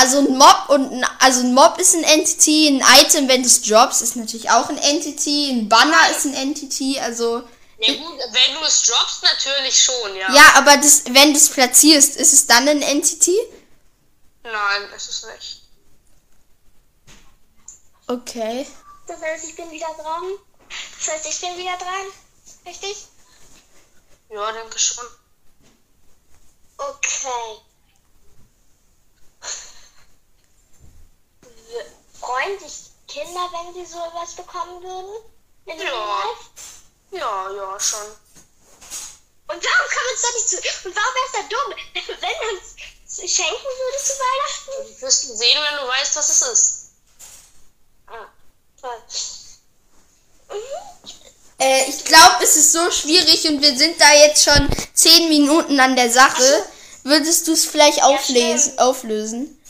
[0.03, 3.47] also ein Mob und ein, also ein Mob ist ein Entity, ein Item, wenn du
[3.47, 7.45] es droppst, ist natürlich auch ein Entity, ein Banner ist ein Entity, also
[7.79, 10.35] Ja gut, wenn du es droppst, natürlich schon, ja.
[10.35, 13.38] ja, aber das, wenn du es platzierst, ist es dann ein Entity?
[14.43, 15.62] Nein, ist es nicht.
[18.09, 18.67] Okay.
[19.07, 20.25] Das heißt, ich bin wieder dran.
[20.99, 22.07] Das heißt, ich bin wieder dran.
[22.67, 23.07] Richtig?
[24.31, 25.07] Ja, denke schon.
[26.77, 27.62] Okay.
[32.21, 35.25] Freuen sich Kinder, wenn sie sowas bekommen würden?
[35.67, 35.85] In Ja.
[35.85, 36.51] Life?
[37.11, 38.07] Ja, ja, schon.
[39.49, 40.89] Und warum kann man es doch nicht zu.
[40.89, 41.75] Und warum wäre es da dumm,
[42.21, 44.95] wenn man es schenken würde zu Weihnachten?
[44.95, 46.79] Du wirst sehen, wenn du weißt, was es ist.
[48.07, 48.27] Ah,
[48.81, 49.03] toll.
[50.51, 51.13] Mhm.
[51.59, 55.79] Äh, ich glaube, es ist so schwierig und wir sind da jetzt schon zehn Minuten
[55.81, 56.67] an der Sache.
[57.05, 58.79] Würdest du es vielleicht auflesen, stimmt.
[58.81, 59.62] auflösen?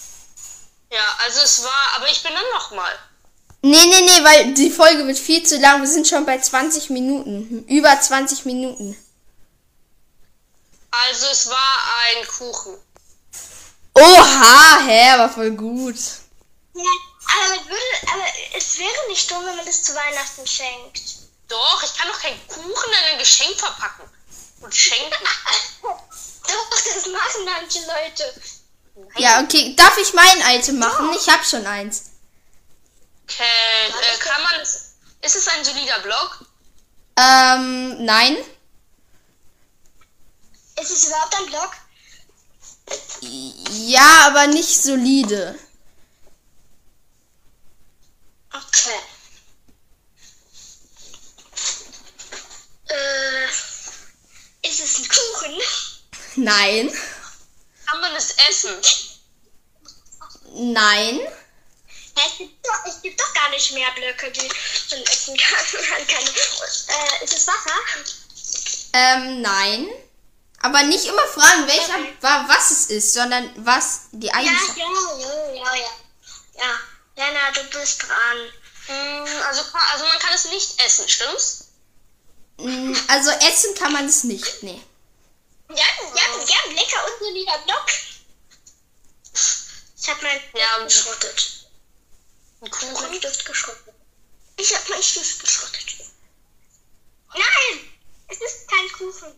[0.93, 2.99] Ja, also es war, aber ich bin dann nochmal.
[3.63, 5.81] Nee, nee, nee, weil die Folge wird viel zu lang.
[5.81, 7.65] Wir sind schon bei 20 Minuten.
[7.67, 8.95] Über 20 Minuten.
[10.91, 12.79] Also es war ein Kuchen.
[13.95, 15.97] Oha, hä, aber voll gut.
[16.75, 16.83] Ja,
[17.25, 21.01] aber, man würde, aber es wäre nicht dumm, wenn man das zu Weihnachten schenkt.
[21.49, 24.05] Doch, ich kann doch keinen Kuchen in ein Geschenk verpacken.
[24.61, 25.25] Und schenken.
[25.83, 28.35] Doch, das machen manche Leute.
[29.17, 29.75] Ja, okay.
[29.77, 31.11] Darf ich mein Item machen?
[31.15, 32.11] Ich hab schon eins.
[33.25, 33.43] Okay,
[33.89, 34.95] äh, kann man es.
[35.23, 36.45] Ist es ein solider Block?
[37.17, 38.37] Ähm, nein.
[40.81, 41.71] Ist es überhaupt ein Blog?
[43.71, 45.59] Ja, aber nicht solide.
[48.53, 48.99] Okay.
[52.89, 55.61] Äh, ist es ein Kuchen?
[56.37, 56.91] Nein.
[57.93, 58.75] Kann man es essen?
[60.55, 61.21] Nein.
[62.15, 64.41] Es gibt, doch, es gibt doch gar nicht mehr Blöcke, die
[64.91, 66.07] man essen kann.
[66.09, 67.79] Kann äh, ist es Wasser?
[68.95, 69.89] Ähm, nein.
[70.63, 74.77] Aber nicht immer fragen, welcher, wa- was es ist, sondern was die Eigenschaft.
[74.79, 74.87] ja,
[75.21, 75.91] ja, ja, ja.
[76.55, 76.79] Ja,
[77.27, 78.39] Lena, du bist dran.
[78.87, 81.65] Hm, also, also man kann es nicht essen, stimmt's?
[82.57, 84.83] Mm, Also essen kann man es nicht, nee.
[85.77, 87.87] Ja, ja, ja, lecker und solider Block.
[90.01, 91.67] Ich hab mein Ja, Stift geschrottet.
[92.61, 93.03] Ein Ich hab Kuchen?
[93.03, 93.95] meinen Stift geschrottet.
[94.57, 95.87] Ich hab meinen Stift geschrottet.
[97.35, 97.93] Nein!
[98.29, 99.35] Es ist kein Kuchen.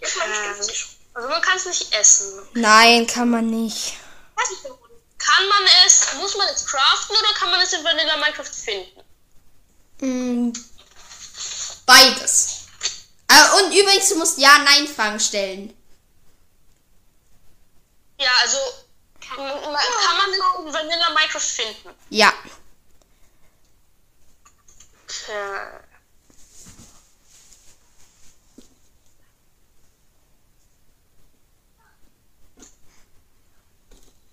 [0.00, 0.98] Ich hab meinen Stift geschrottet.
[1.14, 2.48] Also man kann es nicht essen.
[2.54, 3.94] Nein, kann man nicht.
[4.36, 4.72] Was ist denn?
[5.18, 9.02] Kann man es, muss man es craften oder kann man es in Vanilla Minecraft finden?
[10.00, 10.52] Mm,
[11.86, 12.47] Beides.
[13.58, 15.76] Und übrigens, du musst Ja-Nein-Fragen stellen.
[18.18, 18.58] Ja, also
[19.20, 21.90] kann man es in Vanilla Minecraft finden?
[22.10, 22.32] Ja.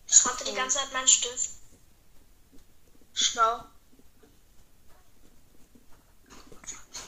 [0.08, 1.52] Ich schrotte die ganze Zeit meinen Stift.
[3.14, 3.64] Schlau.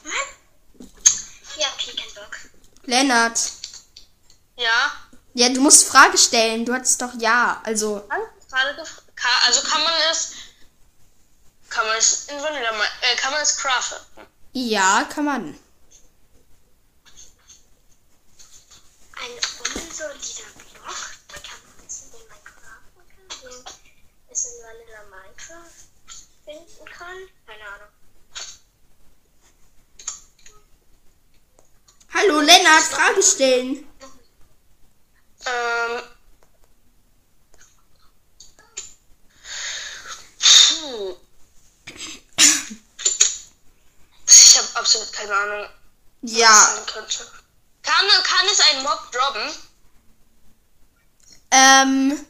[0.04, 0.37] Mann!
[1.58, 2.36] Ja, okay, kein Bock.
[2.84, 3.52] Lennart.
[4.56, 4.92] Ja?
[5.34, 6.64] Ja, du musst Frage stellen.
[6.64, 7.60] Du hattest doch ja.
[7.64, 8.08] Also.
[9.46, 10.32] Also kann man es.
[11.68, 12.70] Kann man es in Vanilla
[13.02, 13.98] äh, kann man es craften?
[14.52, 15.58] Ja, kann man.
[19.20, 23.64] Ein unsolider Block, da kann man es in den man craften den
[24.30, 25.88] es in Vanilla Minecraft
[26.44, 27.16] finden kann.
[27.46, 27.97] Keine Ahnung.
[32.14, 33.86] Lennart, Frage stellen.
[35.46, 36.02] Ähm.
[40.40, 41.16] Puh.
[44.26, 45.68] Ich habe absolut keine Ahnung,
[46.22, 47.26] was Ja, sein könnte.
[47.82, 49.50] Kann, kann es ein Mob droppen?
[51.50, 52.26] ähm,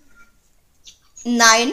[1.25, 1.73] nein.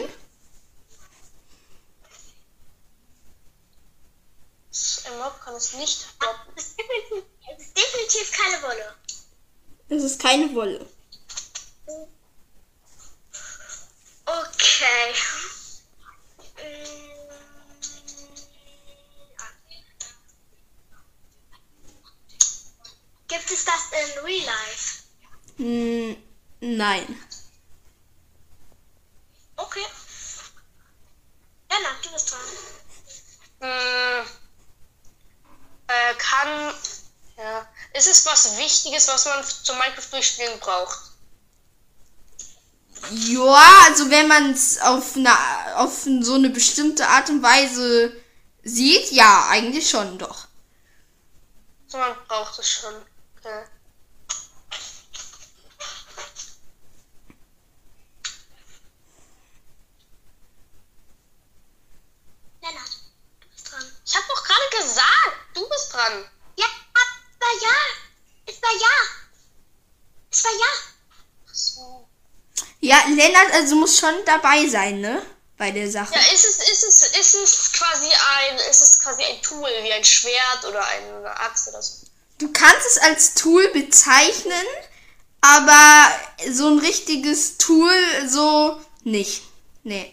[5.06, 7.24] Ein Mob kann es nicht droppen.
[7.56, 8.94] Es ist definitiv, es keine Wolle.
[9.88, 10.86] Das ist keine Wolle.
[14.26, 15.14] Okay.
[16.56, 17.16] Mm,
[23.28, 25.02] Gibt es das in Real Life?
[25.56, 26.16] Hm,
[26.60, 27.20] nein.
[29.56, 29.86] Okay.
[31.70, 32.40] Lennart, du bist dran.
[33.60, 34.26] Hm.
[35.88, 36.74] Äh, kann.
[37.36, 37.68] Ja.
[38.36, 40.98] Ist es was Wichtiges, was man zum Minecraft durchspielen braucht?
[43.10, 48.14] Ja, also wenn man es auf, eine- auf so eine bestimmte Art und Weise
[48.62, 50.48] sieht, ja, eigentlich schon doch.
[51.92, 52.94] Man braucht es schon.
[53.38, 53.64] Okay.
[62.62, 62.90] Lennart,
[63.40, 63.84] du bist dran.
[64.04, 66.30] Ich habe doch gerade gesagt, du bist dran.
[66.56, 67.76] Ja, es war ja.
[68.46, 68.96] Es war ja.
[70.30, 70.72] Es war ja.
[71.48, 72.08] Ach so.
[73.26, 75.22] Ja, Lennart, also muss schon dabei sein, ne?
[75.58, 76.14] Bei der Sache.
[76.14, 79.92] Ja, ist es, ist es, ist es quasi ein, ist es quasi ein Tool, wie
[79.92, 82.06] ein Schwert oder eine Axt oder so?
[82.38, 84.66] Du kannst es als Tool bezeichnen,
[85.40, 86.14] aber
[86.52, 87.94] so ein richtiges Tool
[88.28, 89.44] so nicht.
[89.82, 90.12] Nee.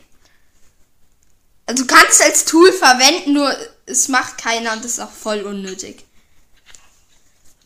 [1.66, 3.54] Also du kannst es als Tool verwenden, nur
[3.86, 6.06] es macht keiner und das ist auch voll unnötig.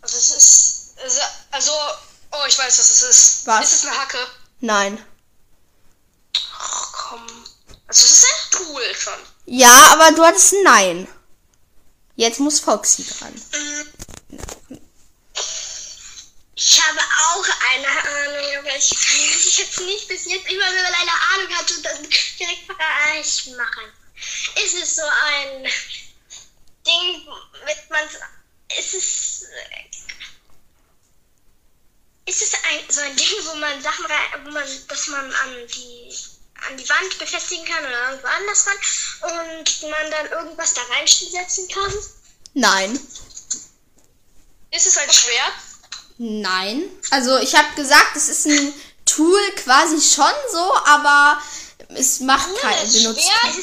[0.02, 1.20] Also es ist, also,
[1.52, 1.72] also
[2.32, 3.48] oh, ich weiß, was es ist.
[3.48, 3.66] Was?
[3.66, 4.18] Ist es eine Hacke?
[4.62, 4.98] Nein.
[7.88, 9.20] Also es ist ein Tool schon.
[9.46, 11.08] Ja, aber du hattest ein Nein.
[12.16, 13.34] Jetzt muss Foxy dran.
[16.56, 20.84] Ich habe auch eine Ahnung, aber ich kann ich jetzt nicht bis jetzt immer, wenn
[20.84, 23.94] man eine Ahnung hat und dann direkt Bereich machen.
[24.66, 25.64] Ist es so ein
[26.86, 27.28] Ding,
[27.66, 28.10] mit man
[28.78, 29.46] ist es
[32.26, 35.68] ist es ein, so ein Ding, wo man Sachen rein, wo man, dass man an
[35.68, 36.14] die
[36.68, 38.78] an die Wand befestigen kann oder irgendwo anders ran
[39.56, 41.94] und man dann irgendwas da reinsetzen kann?
[42.54, 43.00] Nein.
[44.72, 45.54] Ist es ein Schwert?
[46.18, 46.90] Nein.
[47.12, 48.74] Also ich habe gesagt, es ist ein
[49.06, 51.42] Tool quasi schon so, aber
[51.90, 53.22] es macht kein benutzt.
[53.22, 53.56] Schwert,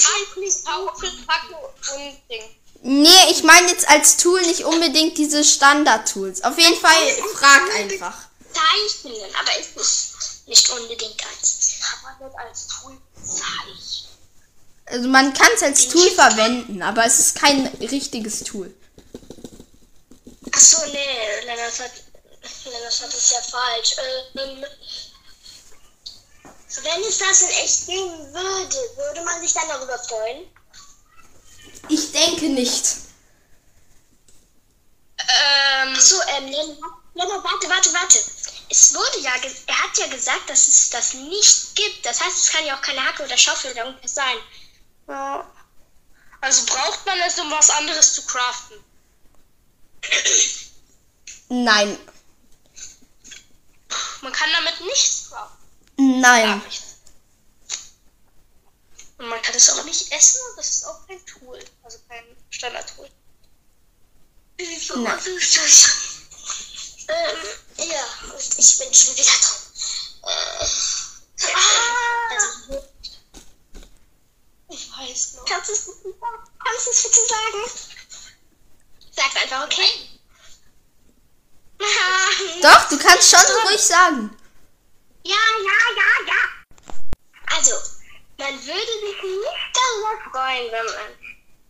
[2.30, 2.42] Ding.
[2.86, 6.44] Nee, ich meine jetzt als Tool nicht unbedingt diese Standard-Tools.
[6.44, 6.92] Auf jeden Fall
[7.34, 8.14] frag einfach.
[8.52, 11.73] Zeichnen, aber ist nicht, nicht unbedingt als.
[11.84, 14.14] Kann man das als Tool zeichnen?
[14.86, 18.74] Also man kann es als Tool verwenden, aber es ist kein richtiges Tool.
[20.52, 21.92] Achso, nee, Lennart hat,
[22.64, 23.96] Lennart hat es ja falsch.
[23.98, 24.64] Ähm,
[26.82, 30.50] wenn es das in echt geben würde, würde man sich dann darüber freuen?
[31.88, 32.96] Ich denke nicht.
[35.18, 36.78] Ähm, Achso, ähm, Lennart,
[37.14, 38.18] Lennart, warte, warte, warte.
[38.70, 42.04] Es wurde ja, ge- er hat ja gesagt, dass es das nicht gibt.
[42.06, 44.36] Das heißt, es kann ja auch keine Hacke oder Schaufel oder irgendwas sein.
[45.08, 45.50] ja.
[46.40, 48.76] Also braucht man es, um was anderes zu craften.
[51.48, 51.98] Nein.
[54.20, 56.20] Man kann damit nichts craften.
[56.20, 56.62] Nein.
[56.66, 56.82] Nichts.
[59.16, 61.64] Und man kann es auch nicht essen und das ist auch kein Tool.
[61.82, 63.08] Also kein Standard-Tool.
[64.58, 64.90] Ist
[65.56, 65.88] das?
[67.08, 67.36] Ähm,
[67.78, 69.60] ja, und ich bin schon wieder dran.
[70.26, 70.64] Äh,
[72.34, 72.84] also,
[74.70, 75.44] Ich weiß noch.
[75.44, 75.84] kannst du es
[76.64, 77.70] kannst du es bitte sagen?
[79.16, 79.88] Sag's einfach, okay?
[82.62, 84.36] Doch, du kannst schon ruhig sagen.
[85.24, 87.54] Ja, ja, ja, ja.
[87.56, 87.72] Also,
[88.38, 91.18] man würde sich nicht darüber freuen, wenn man.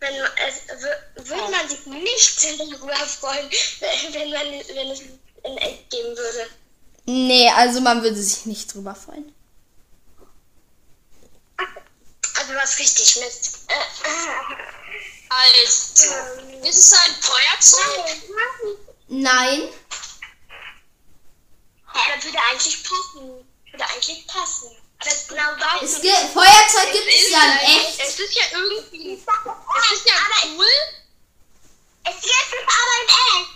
[0.00, 3.50] Wenn man, es, wür- würde man sich nicht darüber freuen,
[4.12, 5.00] wenn, man, wenn es
[5.44, 6.50] in echt geben würde.
[7.06, 9.34] Nee, also man würde sich nicht drüber freuen.
[12.36, 13.58] Also was richtig Mist.
[13.68, 13.74] Äh,
[15.28, 18.22] Also, ähm, ist es ein Feuerzeug?
[19.08, 19.68] Nein.
[21.94, 23.46] Ja, das würde eigentlich passen.
[23.70, 24.70] Würde eigentlich passen.
[25.00, 28.00] Aber es genau weiß Es ich gibt, Feuerzeug gibt es ja in echt.
[28.00, 28.98] Es ist ja irgendwie.
[29.16, 29.26] nicht.
[29.28, 30.66] Es ist ja aber cool.
[32.04, 33.08] es gibt es aber in
[33.42, 33.50] echt.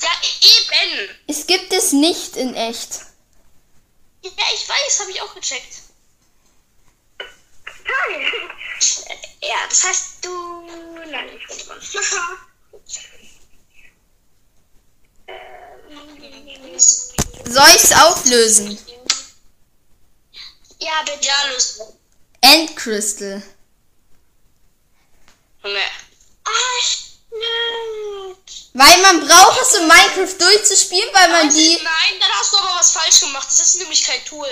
[0.00, 1.08] Ja, eben.
[1.46, 3.00] gibt es nicht in echt.
[4.22, 5.82] Ja, ich weiß, habe ich auch gecheckt.
[7.18, 8.32] Toll.
[9.40, 10.66] Ja, das heißt, du.
[11.10, 11.80] Nein, ich bin dran.
[15.26, 18.78] Ähm, Soll ich's auflösen?
[20.80, 21.26] Ja, bitte.
[21.26, 21.80] Ja, los.
[22.40, 23.42] Endcrystal.
[25.64, 25.80] Junge.
[26.44, 27.67] Ah, stimmt.
[28.78, 31.80] Weil man braucht es, um Minecraft durchzuspielen, weil man die.
[31.82, 33.48] Nein, dann hast du aber was falsch gemacht.
[33.50, 34.48] Das ist nämlich kein Tool.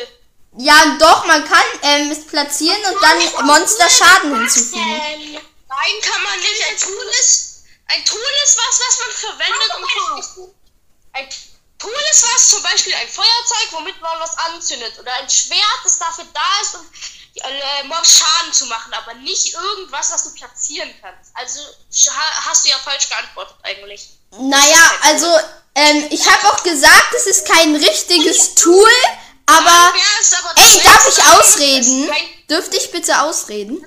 [0.58, 4.82] Ja, doch, man kann ähm, es platzieren und dann Monster Schaden hinzufügen.
[4.82, 6.66] Nein, kann man nicht.
[6.68, 9.84] Ein Tool ist, ein Tool ist was, was man verwendet, um
[11.12, 11.28] ein
[11.78, 14.98] Tool ist was, zum Beispiel ein Feuerzeug, womit man was anzündet.
[14.98, 16.90] Oder ein Schwert, das dafür da ist, um
[17.42, 21.30] äh, Schaden zu machen, aber nicht irgendwas, was du platzieren kannst.
[21.34, 24.08] Also ha- hast du ja falsch geantwortet eigentlich.
[24.38, 25.26] Naja, also,
[25.74, 28.88] ähm, ich habe auch gesagt, es ist kein richtiges Tool,
[29.46, 29.60] aber.
[29.68, 29.92] Aber
[30.56, 32.10] Ey, darf ich ausreden?
[32.50, 33.84] Dürfte ich bitte ausreden?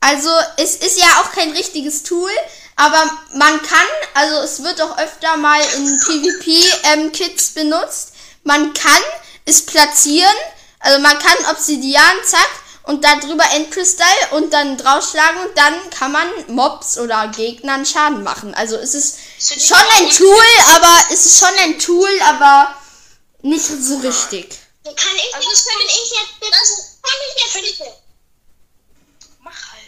[0.00, 2.30] Also, es ist ja auch kein richtiges Tool,
[2.76, 8.12] aber man kann, also es wird auch öfter mal in PvP-Kits benutzt.
[8.44, 9.02] Man kann
[9.44, 10.34] es platzieren,
[10.80, 12.48] also man kann Obsidian, zack,
[12.84, 18.22] und da drüber Endkristall und dann draufschlagen und dann kann man Mobs oder Gegnern Schaden
[18.24, 18.54] machen.
[18.54, 20.08] Also es ist schon ein.
[20.10, 22.74] Tool, aber es ist schon ein Tool, aber
[23.42, 24.58] nicht so richtig.
[24.84, 26.56] kann ich Also jetzt, kann ich- jetzt bitte?
[27.02, 27.92] Kann ich jetzt bitte?
[29.40, 29.82] Mach halt.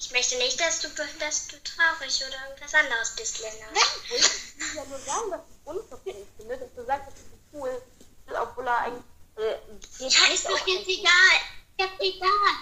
[0.00, 0.88] Ich möchte nicht, dass du,
[1.20, 3.76] dass du traurig oder irgendwas anderes bist, Lennart.
[4.04, 7.82] Ich will ja nur sagen, dass ich unverfänglich finde, dass du sagst, das ist Tool,
[8.40, 9.04] obwohl er eigentlich.
[9.36, 9.56] Äh,
[10.08, 11.36] Ja, ist doch jetzt egal.
[11.78, 12.54] Ist egal.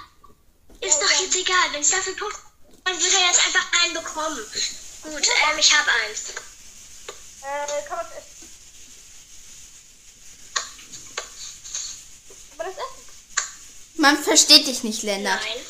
[0.81, 1.73] Ist doch jetzt egal.
[1.73, 2.37] Wenn es dafür Punkt
[2.85, 4.47] dann wird er jetzt einfach einen bekommen.
[5.03, 6.21] Gut, ähm, ich habe eins.
[7.41, 8.49] Äh, kann man es essen?
[12.51, 14.01] Kann man das essen?
[14.01, 15.41] Man versteht dich nicht, Lennart.
[15.41, 15.65] Nein.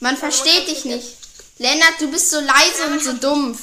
[0.00, 1.16] Man versteht dich nicht.
[1.58, 3.60] Lennart, du bist so leise und so dumpf.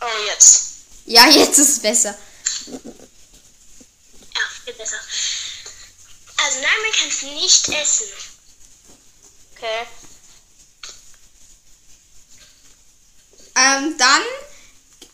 [0.00, 0.68] Oh, jetzt.
[1.12, 2.18] Ja, jetzt ist es besser.
[4.34, 4.96] Ja, viel besser.
[6.38, 8.06] Also nein, man kann es nicht essen.
[9.54, 9.86] Okay.
[13.54, 14.22] Ähm, dann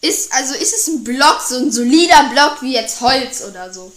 [0.01, 3.93] ist, also ist es ein Block, so ein solider Block wie jetzt Holz oder so.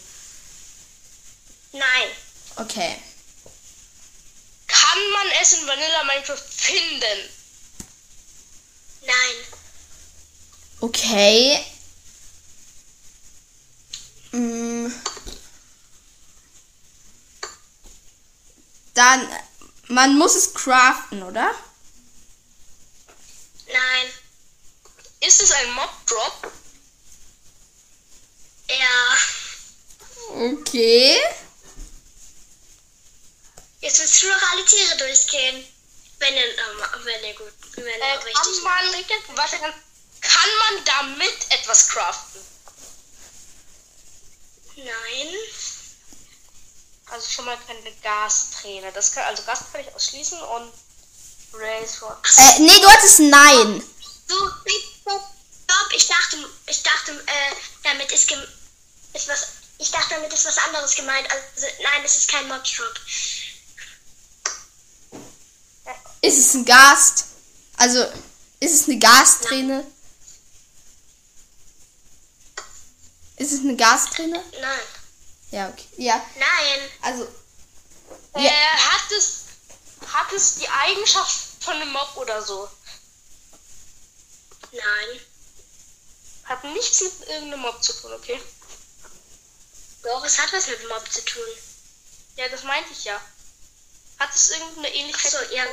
[1.72, 2.10] Nein.
[2.56, 2.97] Okay.
[4.68, 7.30] Kann man es in Vanilla Minecraft finden?
[9.02, 9.36] Nein.
[10.80, 11.64] Okay.
[14.32, 14.92] Mm.
[18.94, 19.28] Dann,
[19.88, 21.54] man muss es craften, oder?
[23.68, 24.12] Nein.
[25.22, 26.52] Ist es ein Mob-Drop?
[28.68, 29.18] Ja.
[30.30, 31.20] Okay.
[33.82, 35.66] Jetzt willst du noch alle Tiere durchgehen.
[36.20, 39.74] Wenn er, ähm, wenn er gut, wenn Äh, er richtig kann man,
[40.22, 42.42] kann man damit etwas craften?
[44.76, 45.28] Nein.
[47.07, 48.91] Also schon mal keine Gasträne.
[48.93, 50.74] Das kann, also Gas kann ich ausschließen und
[51.53, 52.17] Race Rod.
[52.38, 53.84] Äh, nee, du hattest Nein.
[54.28, 54.36] So,
[55.72, 58.39] stopp, ich dachte, ich dachte, äh, damit ist, gem
[59.13, 59.47] ist was,
[59.78, 61.28] ich dachte, damit ist was anderes gemeint.
[61.30, 62.95] Also, nein, es ist kein Mobstrop.
[66.22, 67.26] Ist es ein Gast?
[67.78, 68.05] Also,
[68.59, 69.91] ist es eine Gasträne?
[73.42, 74.44] Ist es eine Gasträne?
[74.62, 74.80] Nein.
[75.50, 75.88] Ja, okay.
[75.98, 76.89] Ja, Nein.
[77.02, 77.28] also,
[78.34, 79.39] Äh, hat es
[80.06, 82.70] hat es die Eigenschaft von einem Mob oder so?
[84.72, 85.20] Nein.
[86.44, 88.39] Hat nichts mit irgendeinem Mob zu tun, okay?
[90.04, 91.44] Doch, es hat was mit Mob zu tun.
[92.36, 93.20] Ja, das meinte ich ja.
[94.20, 95.34] Hat es irgendeine Ähnlichkeit?
[95.36, 95.66] Ach so, ja.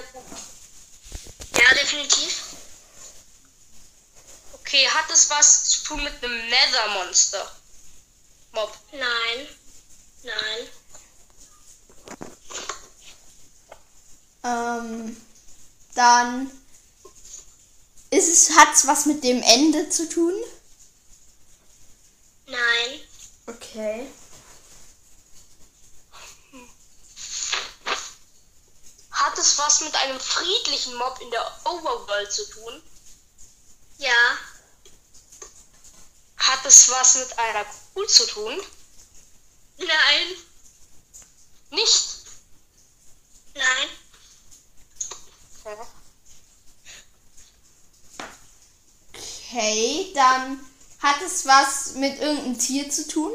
[1.61, 2.48] Ja, definitiv.
[4.69, 7.51] Okay, hat es was zu tun mit einem Nether-Monster?
[8.53, 8.77] Mob.
[8.93, 9.49] Nein.
[10.25, 10.69] Nein.
[14.45, 15.23] ähm,
[15.95, 16.51] dann
[18.11, 20.35] ist es, hat's was mit dem Ende zu tun?
[22.45, 23.01] Nein.
[23.47, 24.07] Okay.
[29.13, 32.83] Hat es was mit einem friedlichen Mob in der Overworld zu tun?
[33.97, 34.39] Ja.
[36.39, 38.59] Hat es was mit einer Kuh zu tun?
[39.79, 40.37] Nein.
[41.71, 42.09] Nicht?
[43.55, 43.89] Nein.
[49.51, 50.61] Okay, dann
[51.01, 53.33] hat es was mit irgendeinem Tier zu tun?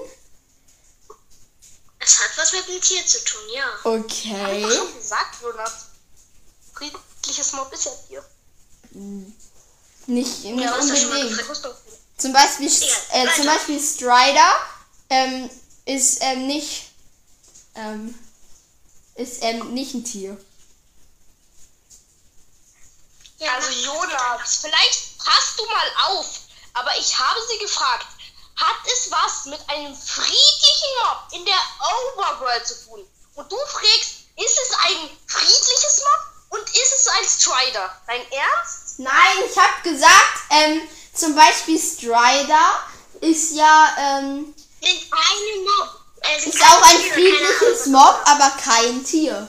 [2.00, 3.80] Es hat was mit einem Tier zu tun, ja.
[3.84, 4.68] Okay.
[4.68, 5.74] Ich schon gesagt, Ronald.
[6.74, 8.26] Friedliches Mob ist ja Tier.
[10.08, 11.40] Nicht, nicht ja, unbedingt.
[12.18, 13.46] Zum Beispiel, äh, zum.
[13.46, 14.56] Beispiel Strider
[15.10, 15.50] ähm,
[15.86, 16.92] ist ähm, nicht
[17.76, 18.18] ähm,
[19.16, 20.38] ist ähm, nicht ein Tier.
[23.40, 26.40] Ja, Also Jonas, vielleicht passt du mal auf.
[26.74, 28.08] Aber ich habe sie gefragt,
[28.56, 31.60] hat es was mit einem friedlichen Mob in der
[32.16, 33.08] Overworld zu tun?
[33.36, 38.02] Und du fragst, ist es ein friedliches Mob und ist es ein Strider?
[38.08, 39.00] Dein Ernst?
[39.00, 42.74] Nein, ich habe gesagt, ähm, zum Beispiel Strider
[43.22, 46.00] ist ja ähm, Sind keine Mob.
[46.42, 47.86] Sind ist auch ein friedliches.
[47.88, 49.48] Mob, aber kein Tier.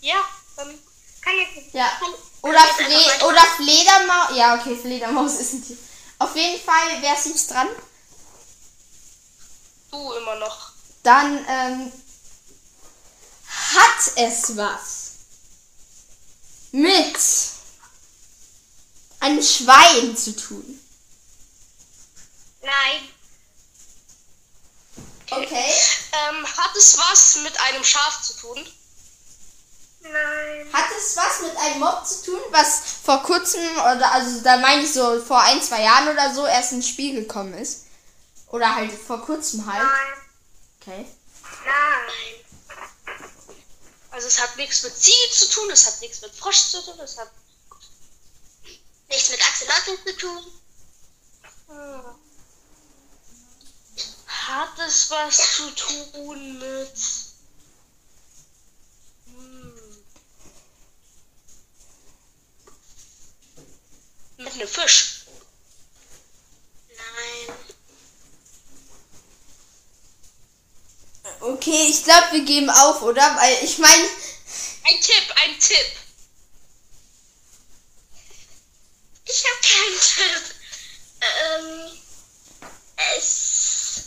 [0.00, 0.24] Ja,
[0.56, 0.78] dann
[1.20, 1.88] Kann jetzt, Ja.
[1.98, 4.36] kann, Oder, kann Fle oder Fledermaus.
[4.36, 5.76] Ja, okay, Fledermaus ist ein Tier.
[6.18, 7.68] Auf jeden Fall, wer ist jetzt dran?
[9.96, 10.72] du immer noch.
[11.02, 11.92] Dann ähm,
[13.74, 15.10] hat es was
[16.72, 17.16] mit
[19.26, 20.80] einem Schwein zu tun.
[22.62, 23.08] Nein.
[25.30, 25.72] Okay.
[26.12, 28.66] Ähm, hat es was mit einem Schaf zu tun?
[30.00, 30.72] Nein.
[30.72, 34.82] Hat es was mit einem Mob zu tun, was vor kurzem, oder also da meine
[34.82, 37.86] ich so vor ein, zwei Jahren oder so erst ins Spiel gekommen ist?
[38.48, 39.82] Oder halt vor kurzem halt?
[39.82, 40.14] Nein.
[40.80, 41.06] Okay.
[41.64, 43.16] Nein.
[44.12, 46.98] Also es hat nichts mit Ziege zu tun, es hat nichts mit Frosch zu tun,
[47.00, 47.30] es hat...
[49.08, 50.46] Nichts mit Axolotl zu tun.
[51.68, 52.04] Hm.
[54.26, 56.98] Hat es was zu tun mit...
[59.26, 60.04] Hm.
[64.38, 65.26] Mit einem Fisch?
[66.88, 67.56] Nein.
[71.40, 73.22] Okay, ich glaube, wir geben auf, oder?
[73.36, 74.08] Weil ich meine,
[74.88, 76.05] Ein Tipp, ein Tipp.
[79.26, 80.54] Ich habe keinen Tipp.
[81.20, 81.98] Ähm,
[83.18, 84.02] es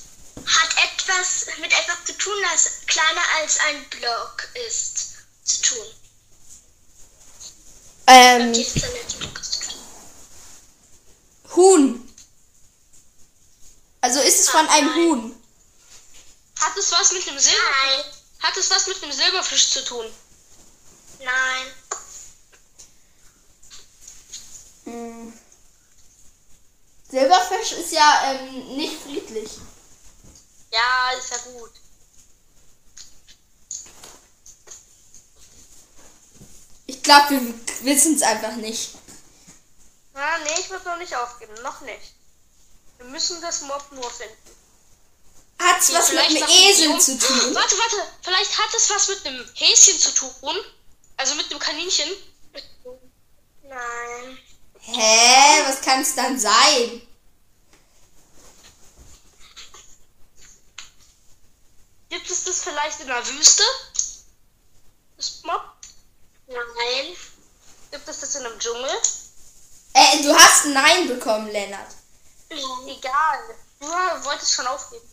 [0.45, 5.09] hat etwas mit etwas zu tun, das kleiner als ein Block ist.
[5.43, 5.85] Zu tun.
[8.07, 8.53] ähm.
[11.55, 12.15] Huhn.
[14.01, 15.43] Also ist es von einem Huhn?
[16.59, 17.61] Hat es was mit einem Silber...
[17.87, 18.05] Nein.
[18.41, 20.05] Hat es was mit einem Silberfisch zu tun?
[21.19, 21.73] Nein.
[24.85, 25.33] Hm.
[27.09, 29.51] Silberfisch ist ja ähm, nicht friedlich.
[30.71, 31.71] Ja, ist ja gut.
[36.85, 38.91] Ich glaube, wir wissen es einfach nicht.
[40.15, 41.53] Ja, nee, ich würde noch nicht aufgeben.
[41.63, 42.13] Noch nicht.
[42.97, 44.35] Wir müssen das Mob nur finden.
[45.59, 47.55] Hat es was mit einem Esel zu tun?
[47.55, 48.11] Warte, warte.
[48.21, 50.55] Vielleicht hat es was mit einem Häschen zu tun.
[51.17, 52.09] Also mit einem Kaninchen.
[54.93, 55.63] Hä?
[55.67, 57.01] Was kann es dann sein?
[62.09, 63.63] Gibt es das vielleicht in der Wüste?
[65.17, 65.61] Das Mob?
[66.47, 67.15] Nein.
[67.91, 68.89] Gibt es das in einem Dschungel?
[69.93, 71.91] Äh, du hast ein Nein bekommen, Lennart.
[72.49, 73.39] Egal.
[73.79, 75.07] Du wolltest schon aufgeben.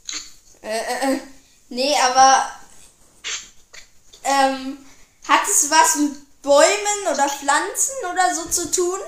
[0.62, 1.20] Äh, äh, äh.
[1.68, 2.50] Nee, aber
[4.24, 4.86] ähm,
[5.28, 9.00] hat es was mit Bäumen oder Pflanzen oder so zu tun?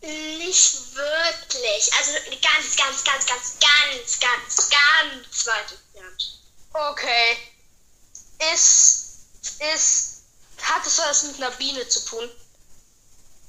[0.00, 1.90] Nicht wirklich.
[1.98, 6.40] Also ganz, ganz, ganz, ganz, ganz, ganz, ganz weit entfernt.
[6.72, 7.36] Okay.
[8.52, 9.04] Ist.
[9.74, 10.22] Ist.
[10.62, 12.30] Hat es was mit einer Biene zu tun?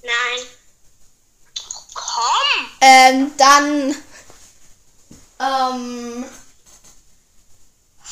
[0.01, 0.47] Nein.
[1.93, 2.71] Komm!
[2.81, 4.03] Ähm, dann
[5.39, 6.25] ähm,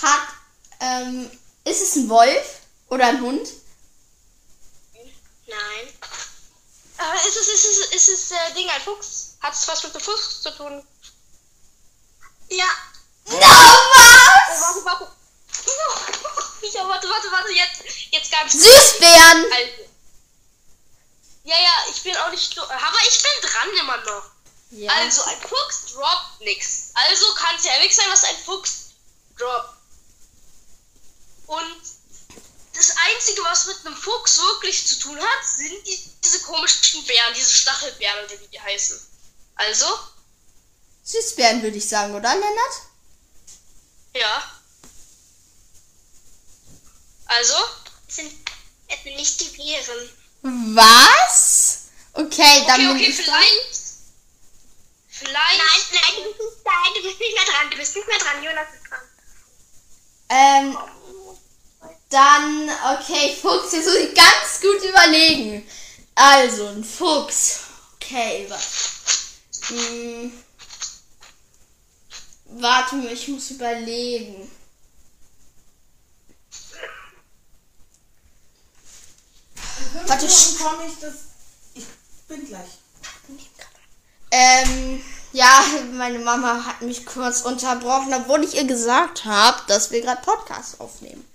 [0.02, 0.28] hat
[0.80, 1.32] ähm,
[1.64, 3.50] ist es ein Wolf oder ein Hund?
[5.48, 5.94] Nein.
[6.98, 9.38] Äh, ist es, ist es, ist es äh, Ding ein Fuchs?
[9.42, 10.86] Hat es was mit dem Fuchs zu tun?
[12.50, 12.66] Ja.
[13.26, 14.62] No, was?
[14.62, 15.12] warte, warte.
[16.74, 18.52] Ja, warte, warte, warte, jetzt, jetzt ganz.
[18.54, 19.46] Süßbären.
[19.52, 19.90] Also.
[21.44, 22.60] Ja, ja, ich bin auch nicht.
[22.60, 24.24] Aber ich bin dran immer noch.
[24.72, 24.92] Ja.
[24.92, 26.90] Also, ein Fuchs droppt nix.
[26.94, 28.90] Also kann es ja nichts sein, was ein Fuchs
[29.38, 29.78] droppt.
[31.46, 31.82] Und
[32.78, 37.34] das Einzige, was mit einem Fuchs wirklich zu tun hat, sind die, diese komischen Bären,
[37.36, 39.00] diese Stachelbeeren oder wie die heißen.
[39.56, 39.86] Also,
[41.04, 42.82] Süßbären würde ich sagen, oder Lennart?
[44.14, 44.52] ja.
[47.26, 47.56] Also,
[48.08, 48.32] Es sind,
[48.88, 50.10] es sind nicht die Viren.
[50.76, 51.80] Was?
[52.14, 53.26] Okay, dann Okay, bin okay, ich dran.
[53.26, 53.78] vielleicht.
[55.10, 55.92] Vielleicht.
[55.92, 57.72] Nein, nein, du bist nicht nein, du bist nicht mehr dran.
[57.72, 58.44] Du bist nicht mehr dran.
[58.44, 59.02] Jonas ist dran.
[60.30, 60.78] Ähm,
[62.10, 65.68] dann, okay, Fuchs, jetzt muss ich ganz gut überlegen.
[66.16, 67.60] Also, ein Fuchs.
[67.96, 68.92] Okay, was?
[69.68, 70.32] Hm.
[72.46, 74.50] Warte mal, ich muss überlegen.
[80.06, 80.28] Warte,
[80.64, 81.14] komme ich das.
[81.74, 81.86] Ich
[82.28, 82.70] bin gleich.
[84.32, 85.04] Ähm,
[85.34, 90.22] ja, meine Mama hat mich kurz unterbrochen, obwohl ich ihr gesagt habe, dass wir gerade
[90.22, 91.27] Podcast aufnehmen.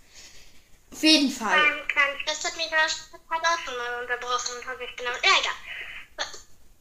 [1.03, 1.59] Auf jeden Fall.
[1.59, 5.11] Mein kleines Schwester hat mich gerade auch schon mal unterbrochen und habe ich genau.
[5.11, 5.31] Ja,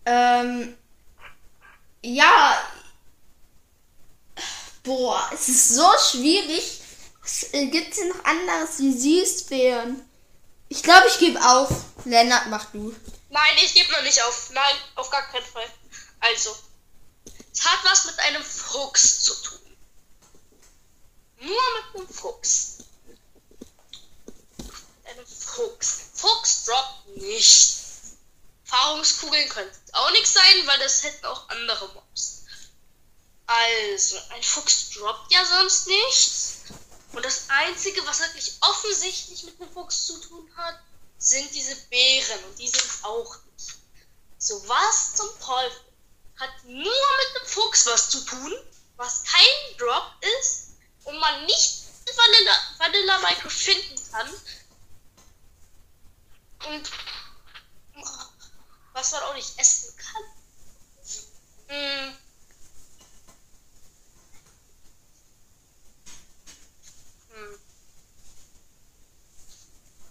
[0.05, 0.43] egal.
[0.45, 0.77] Ähm,
[2.03, 2.71] ja.
[4.83, 6.81] Boah, es ist so schwierig.
[7.23, 10.07] Was äh, gibt's hier noch anderes wie Süßbären?
[10.69, 11.71] Ich glaube, ich gebe auf.
[12.05, 12.95] Lennart, mach du.
[13.31, 14.51] Nein, ich gebe noch nicht auf.
[14.53, 15.67] Nein, auf gar keinen Fall.
[16.19, 16.55] Also,
[17.51, 19.77] es hat was mit einem Fuchs zu tun.
[21.39, 22.80] Nur mit einem Fuchs.
[25.11, 26.01] Einem Fuchs.
[26.13, 27.75] Fuchs droppt nicht.
[28.63, 32.45] Erfahrungskugeln können auch nichts sein, weil das hätten auch andere Mobs.
[33.45, 36.53] Also, ein Fuchs droppt ja sonst nichts.
[37.11, 40.79] Und das Einzige, was wirklich offensichtlich mit einem Fuchs zu tun hat,
[41.17, 42.45] sind diese Beeren.
[42.45, 43.75] Und die sind auch nicht.
[44.37, 45.85] So was zum Teufel
[46.39, 48.53] hat nur mit einem Fuchs was zu tun,
[48.95, 50.09] was kein Drop
[50.39, 50.69] ist
[51.03, 51.81] und man nicht
[52.15, 54.29] Vanilla, Vanilla Micro finden kann.
[56.69, 56.89] Und
[58.93, 60.23] was man auch nicht essen kann.
[61.67, 62.15] Hm.
[67.33, 67.59] Hm.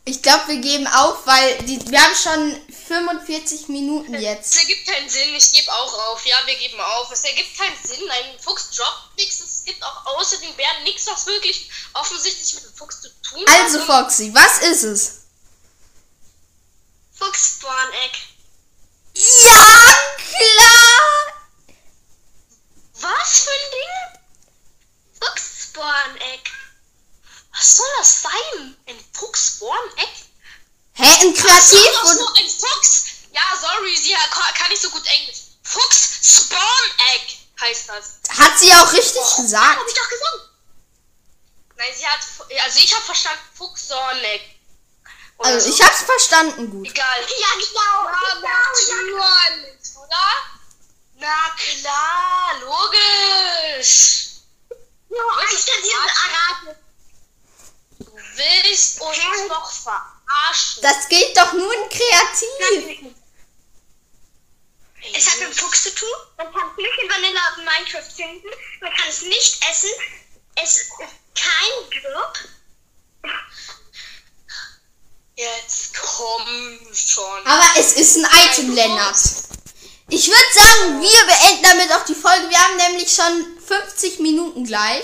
[0.06, 4.54] Ich glaube, wir geben auf, weil die, wir haben schon 45 Minuten jetzt.
[4.54, 6.26] Es ergibt keinen Sinn, ich gebe auch auf.
[6.26, 7.12] Ja, wir geben auf.
[7.12, 8.10] Es ergibt keinen Sinn.
[8.10, 9.40] Ein Fuchs droppt nichts.
[9.40, 13.44] Es gibt auch außer den Bären nichts, was wirklich offensichtlich mit dem Fuchs zu tun
[13.46, 13.60] hat.
[13.60, 15.19] Also, Foxy, was ist es?
[17.20, 18.18] Fuchs Spawn Egg.
[19.12, 21.34] Ja, klar!
[22.94, 24.20] Was für ein Ding?
[25.20, 26.50] Fuchs Spawn Egg.
[27.52, 28.76] Was soll das sein?
[28.86, 30.12] Ein Fuchs Born Egg?
[30.94, 32.16] Hä, ein Kreativ Ach und.
[32.16, 33.04] so, ein Fuchs.
[33.32, 34.14] Ja, sorry, sie
[34.54, 35.40] kann nicht so gut Englisch.
[35.62, 38.20] Fuchs Spawn Egg heißt das.
[38.30, 39.78] Hat sie auch richtig gesagt.
[39.78, 40.50] Hab ich doch gesagt.
[41.76, 42.20] Nein, sie hat,
[42.64, 44.59] also ich habe verstanden Fuchs Spawn Egg.
[45.42, 45.74] Also, so.
[45.74, 46.86] ich hab's verstanden gut.
[46.86, 47.20] Egal.
[47.20, 48.10] Ja, genau.
[48.10, 48.58] Ja, genau, ja.
[48.68, 50.28] natürlich, oder?
[51.16, 54.26] Na klar, logisch.
[55.08, 56.84] Nur ich kann diese erraten.
[57.98, 59.48] Du willst uns Hä?
[59.48, 60.82] doch verarschen.
[60.82, 63.14] Das geht doch nur in Kreativ.
[65.14, 66.08] Es hat mit dem Fuchs zu tun.
[66.36, 68.48] Man kann es nicht in Vanilla auf Minecraft finden.
[68.80, 69.90] Man kann es nicht essen.
[70.56, 70.90] Es ist
[71.34, 72.38] kein Drop.
[75.40, 77.46] Jetzt komm schon.
[77.46, 79.16] Aber es ist ein Item, Lennart.
[80.10, 82.50] Ich würde sagen, wir beenden damit auch die Folge.
[82.50, 85.02] Wir haben nämlich schon 50 Minuten gleich.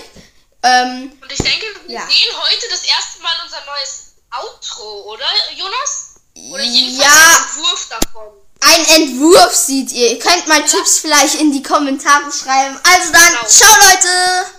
[0.61, 2.07] Ähm, Und ich denke, wir Ja.
[2.07, 5.25] sehen heute das erste Mal unser neues Outro, oder,
[5.55, 6.15] Jonas?
[6.51, 7.19] Oder jedenfalls Ja.
[7.19, 8.27] einen Entwurf davon.
[8.61, 10.11] ein Entwurf seht ihr.
[10.11, 12.79] Ihr könnt mal Tipps vielleicht in die Kommentare schreiben.
[12.83, 13.47] Also dann, Genau.
[13.47, 14.51] ciao Leute!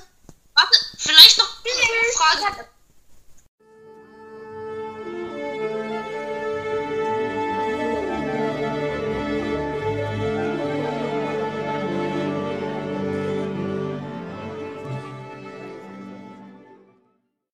[0.55, 2.68] Warte, vielleicht noch eine Frage.